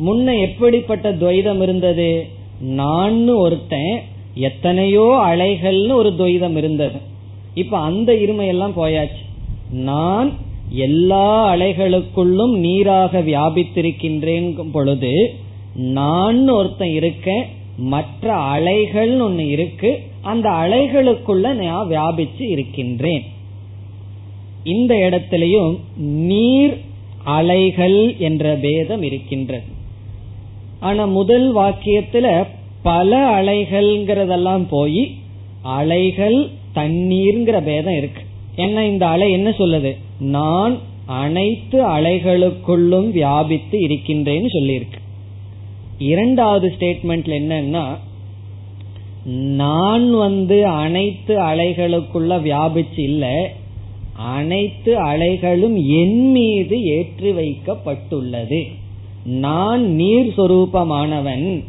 [0.05, 2.27] முன்ன எப்படிப்பட்ட துவைதம் இருந்தது?
[2.59, 4.01] நான் ஒருத்தன்
[4.33, 6.99] எத்தனையோ அலைகள்னு ஒரு துவைதம் இருந்தது.
[7.53, 9.25] இப்ப அந்த இருமையெல்லாம் போயாச்சு.
[9.71, 10.33] நான்
[10.69, 15.35] எல்லா அலைகளுக்குள்ளும் நீராக வியாபித்திருக்கின்றேன் பொழுது
[15.75, 17.43] நான் ஒருத்தன் இருக்கேன்
[17.77, 23.23] மற்ற அலைகள் ஒன்னு இருக்கு அந்த அலைகளுக்குள்ள நான் வியாபிச்சு இருக்கின்றேன்.
[24.63, 26.77] இந்த இடத்திலையும் நீர்
[27.23, 29.63] அலைகள் என்ற பேதம் இருக்கின்றது.
[30.79, 32.47] ஆனா முதல் வாக்கியத்துல
[32.83, 35.11] பல அலைகள்ங்கிறதெல்லாம் போய்
[35.61, 38.21] அலைகள் தண்ணீர்ங்கிற பேதம் இருக்கு.
[38.55, 39.95] என்ன இந்த அலை என்ன சொல்லுது?
[40.19, 44.98] நான் அனைத்து அலைகளுக்குள்ளும் வியாபித்து இருக்கின்றேன்னு சொல்லியிருக்கு.
[45.99, 47.97] இரண்டாவது ஸ்டேட்மெண்ட்ல என்னன்னா
[49.55, 53.33] நான் வந்து அனைத்து அலைகளுக்குள்ள வியாபிச்சு இல்லை
[54.13, 58.67] அனைத்து அலைகளும் என் மீது ஏற்றி வைக்கப்பட்டுள்ளது.
[59.23, 61.63] நான் நீர் சொரூபமானவன்.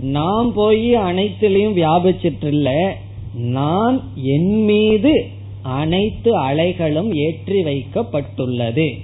[0.00, 2.96] நான் போய் அனைத்திலையும் வியாபிச்சிட்டு இல்ல
[3.34, 5.24] நான் என் மீது
[5.62, 8.98] அனைத்து அலைகளும் ஏற்றி வைக்கப்பட்டுள்ளது.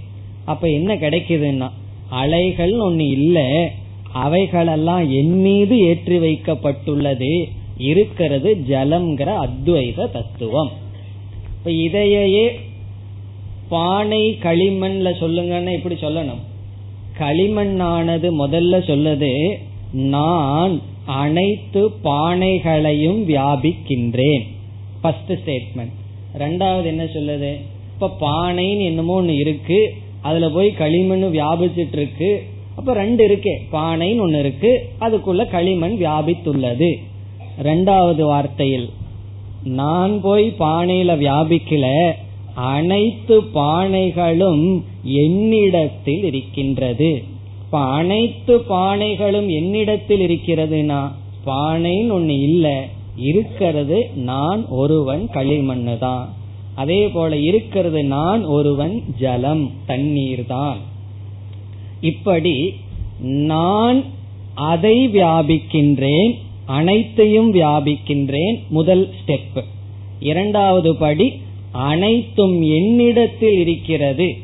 [0.45, 1.69] அப்ப என்ன கிடைக்குதுன்னா
[2.09, 3.79] அலைகள் ஒன்னு இல்லை
[4.13, 7.45] அவைகளெல்லாம் என் மீது ஏற்றி வைக்கப்பட்டுள்ளது
[7.77, 10.71] இருக்கிறது ஜலம்ங்கிற அத்வைத தத்துவம்.
[11.59, 12.51] இப்ப இதையே
[13.69, 16.43] பானை களிமண்ல சொல்லுங்கன்னு இப்படி சொல்லணும்.
[17.19, 19.57] களிமண்ணானது முதல்ல சொல்லுது
[19.93, 24.47] நான் அனைத்து பானைகளையும் வியாபிக்கின்றேன்.
[25.01, 25.97] ஃபர்ஸ்ட் ஸ்டேட்மெண்ட்
[26.39, 27.61] ரெண்டாவது என்ன சொல்லுது?
[27.93, 32.50] இப்ப பானைன்னு என்னமோ ஒன்னு இருக்கு அதுல போய் களிமண் வியாபிச்சிட்டு இருக்கு
[32.81, 33.53] அப்ப ரெண்டு இருக்கே.
[33.73, 34.87] பானைன்னு ஒண்ணு இருக்கு.
[35.01, 36.97] அதுக்குள்ள களிமண் வியாபித்துள்ளது.
[37.63, 38.89] ரெண்டாவது வார்த்தையில்
[39.65, 42.13] நான் போய் பானையில வியாபிக்கல.
[42.55, 47.23] அனைத்து பானைகளும் என்னிடத்தில் இருக்கின்றது.
[47.65, 51.11] இப்ப அனைத்து பானைகளும் என்னிடத்தில் இருக்கிறதுனா
[51.47, 52.87] பானைன்னு ஒண்ணு இல்ல.
[53.17, 56.29] இருக்கிறது நான் ஒருவன் களிமண்ணு தான்
[56.75, 60.89] அதே போல இருக்கிறது நான் ஒருவன் ஜலம் தண்ணீர் தான்
[62.01, 62.75] இப்படி
[63.21, 64.05] நான்
[64.55, 69.65] அதை வியாபிக்கின்றேன் அனைத்தையும் வியாபிக்கின்றேன் முதல் ஸ்டெப்
[70.21, 71.33] இரண்டாவது படி
[71.73, 74.37] அனைத்தும் என்னிடத்தில் இருக்கிறது.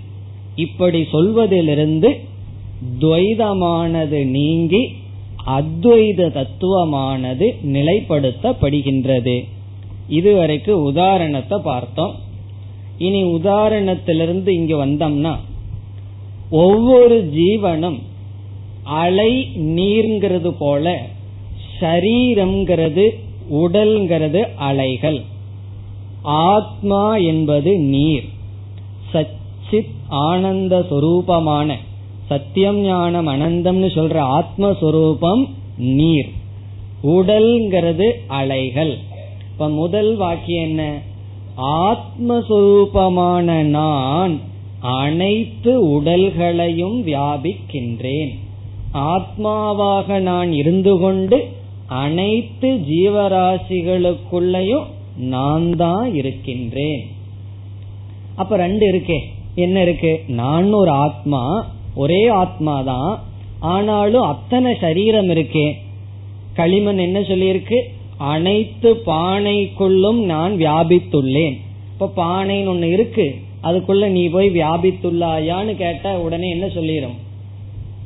[0.57, 2.21] இப்படி சொல்வதிலிருந்து
[3.01, 4.93] துவைதமானது நீங்கி
[5.47, 9.45] அத்வைத தத்துவமானது நிலைப்படுத்தப்படுகின்றது.
[10.11, 12.15] இதுவரைக்கு உதாரணத்தை பார்த்தோம்.
[12.99, 15.37] இனி உதாரணத்திலிருந்து இங்கு வந்தோம்னா
[16.51, 17.99] ஒவ்வொரு ஜீவனும்
[18.83, 21.03] அலை நீர்ங்கிறது போல
[21.81, 23.09] ஷரீரம்ங்கிறது
[23.53, 25.23] உடல்ங்கிறது அலைகள்.
[26.23, 28.25] ஆத்மா என்பது நீர்.
[29.13, 31.75] சச்சித் ஆனந்த சொரூபமான
[32.27, 36.29] சத்தியம் ஞானம் அனந்தம்னு சொல்ற ஆத்மஸ்வரூபம் நீர்.
[37.03, 38.99] உடல்ங்கிறது அலைகள்.
[39.53, 40.99] இப்ப முதல் வாக்கியம் என்ன?
[41.57, 44.41] ஆத்மஸ்வரூபமான நான்
[44.87, 48.35] அனைத்து உடல்களையும் வியாபிக்கின்றேன்.
[48.95, 51.49] ஆத்மாவாக நான் இருந்து கொண்டு
[51.87, 54.85] அனைத்து ஜீவராசிகளுக்குள்ளயும்
[55.17, 57.05] நான் தான் இருக்கின்றேன்.
[58.37, 59.19] அப்ப ரெண்டு இருக்கே.
[59.55, 60.21] என்ன இருக்கு?
[60.29, 63.19] நான் ஒரு ஆத்மா ஒரே ஆத்மா தான்.
[63.61, 65.73] ஆனாலும் அத்தனை சரீரம் இருக்கே.
[66.55, 67.81] களிமண் என்ன சொல்லியிருக்கு?
[68.19, 71.57] அனைத்து பானைக்குள்ளும் நான் வியாபித்துள்ளேன்.
[71.93, 73.45] இப்ப பானைன்னு ஒண்ணு இருக்கு.
[73.67, 77.17] அதுக்குள்ள நீ போய் வியாபித்துள்ளாயான்னு கேட்ட உடனே என்ன சொல்லிடும்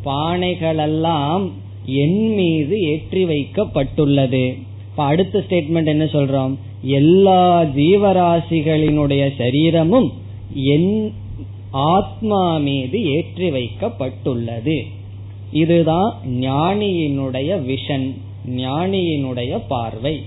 [0.04, 1.44] பானைகளெல்லாம்
[1.84, 4.44] என் மீது ஏற்றி வைக்கப்பட்டுள்ளது.
[4.90, 6.54] இப்ப அடுத்த ஸ்டேட்மெண்ட் என்ன சொல்றோம்?
[6.82, 10.08] எல்லா ஜீவராசிகளினுடைய சரீரமும்
[10.54, 11.12] என்
[11.70, 14.78] ஆத்மா மீது ஏற்றி வைக்கப்பட்டுள்ளது.
[15.52, 18.08] இதுதான் ஞானியினுடைய விஷன்
[18.56, 20.22] ஞானியினுடைய பார்வை.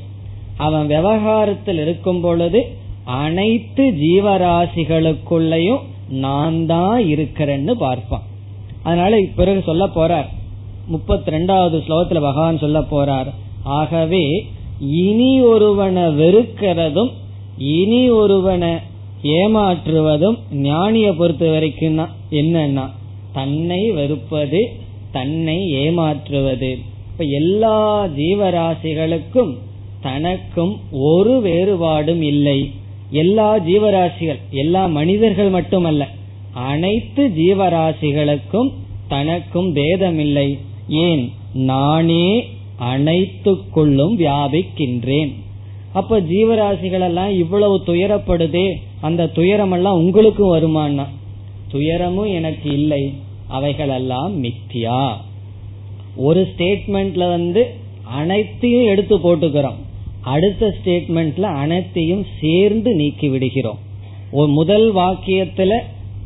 [0.58, 2.62] அவன் விவகாரத்தில் இருக்கும் பொழுது
[3.06, 5.80] அனைத்து ஜீவராசிகளுக்குள்ளயும்
[6.10, 8.22] நான் தான் இருக்கிறேன்னு பார்ப்பான்.
[8.84, 10.26] அதனால பிறகு சொல்ல போறார்.
[10.88, 13.28] முப்பத்தி ரெண்டாவது ஸ்லோகத்துல பகவான் சொல்ல போறார்.
[13.64, 14.46] ஆகவே
[14.80, 17.12] இனி ஒருவனை வெறுக்கிறதும்
[17.58, 18.74] இனி ஒருவனை
[19.24, 22.90] ஏமாற்றுவதும் ஞானிய பொறுத்த வரைக்கும் என்னன்னா
[23.34, 24.70] தன்னை வெறுப்பது
[25.12, 26.78] தன்னை ஏமாற்றுவது.
[27.12, 29.58] இப்ப எல்லா ஜீவராசிகளுக்கும்
[30.02, 32.72] தனக்கும் ஒரு வேறுபாடும் இல்லை.
[33.14, 36.08] எல்லா ஜீவராசிகள் எல்லா மனிதர்கள் மட்டுமல்ல
[36.54, 38.72] அனைத்து ஜீவராசிகளுக்கும்
[39.08, 40.60] தனக்கும் பேதமில்லை.
[40.90, 41.32] ஏன்?
[41.54, 42.48] நானே
[42.80, 45.34] அனைத்துக்குள்ளும் வியாபிக்கின்றேன்.
[45.94, 51.06] அப்ப ஜீவராசிகள் எல்லாம் இவ்வளவு துயரப்படுதே அந்த துயரமெல்லாம் உங்களுக்கும் வருமானா
[51.68, 53.14] துயரமும் எனக்கு இல்லை
[53.48, 55.14] அவைகளெல்லாம் மித்தியா.
[56.16, 59.82] ஒரு ஸ்டேட்மெண்ட்ல வந்து அனைத்தையும் எடுத்து போட்டுக்கிறோம்.
[60.24, 63.78] அடுத்த ஸ்டேட்மெண்ட்ல அனைத்தையும் சேர்ந்து நீக்கி விடுகிறோம்
[64.32, 65.72] முதல் வாக்கியத்துல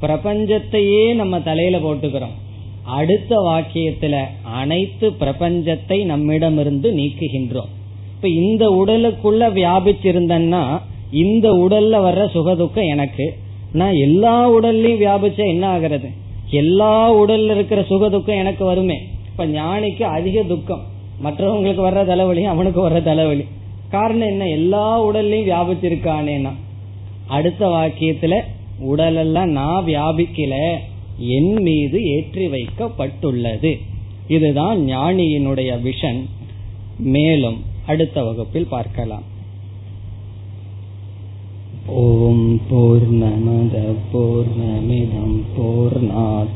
[0.01, 2.35] பிரபஞ்சத்தையே நம்ம தலையில போட்டுக்கிறோம்.
[2.83, 7.71] அடுத்த வாக்கியத்துல அனைத்து பிரபஞ்சத்தை நம்மிடமிருந்து நீக்குகின்றோம்.
[8.15, 10.63] இப்ப இந்த உடலுக்குள்ள வியாபிச்சிருந்தன்னா
[11.11, 13.33] இந்த உடல்ல வர்ற சுகதுக்கம் எனக்கு.
[13.73, 16.09] நான் எல்லா உடல்லையும் வியாபிச்சா என்ன ஆகிறது?
[16.49, 18.97] எல்லா உடல்ல இருக்கிற சுகதுக்கம் எனக்கு வருமே.
[19.31, 20.83] இப்ப ஞானிக்கு அதிக துக்கம்.
[21.23, 23.45] மற்றவங்களுக்கு வர்ற தலைவலி அவனுக்கு வர்ற தலைவலி.
[23.89, 24.49] காரணம் என்ன?
[24.49, 26.51] எல்லா உடல்லையும் வியாபிச்சிருக்கானேனா
[27.27, 28.35] அடுத்த வாக்கியத்துல
[28.79, 30.55] உடலெல்லாம் நான் வியாபிக்கல
[31.17, 33.77] என் மீது ஏற்றி வைக்கப்பட்டுள்ளது.
[34.27, 36.21] இதுதான் ஞானியினுடைய விஷன்
[36.97, 39.25] மேலும் அடுத்த வகுப்பில் பார்க்கலாம்.
[41.87, 46.55] ஓம் பூர்ணமத பூர்ணமிதம் பூர்ணாத்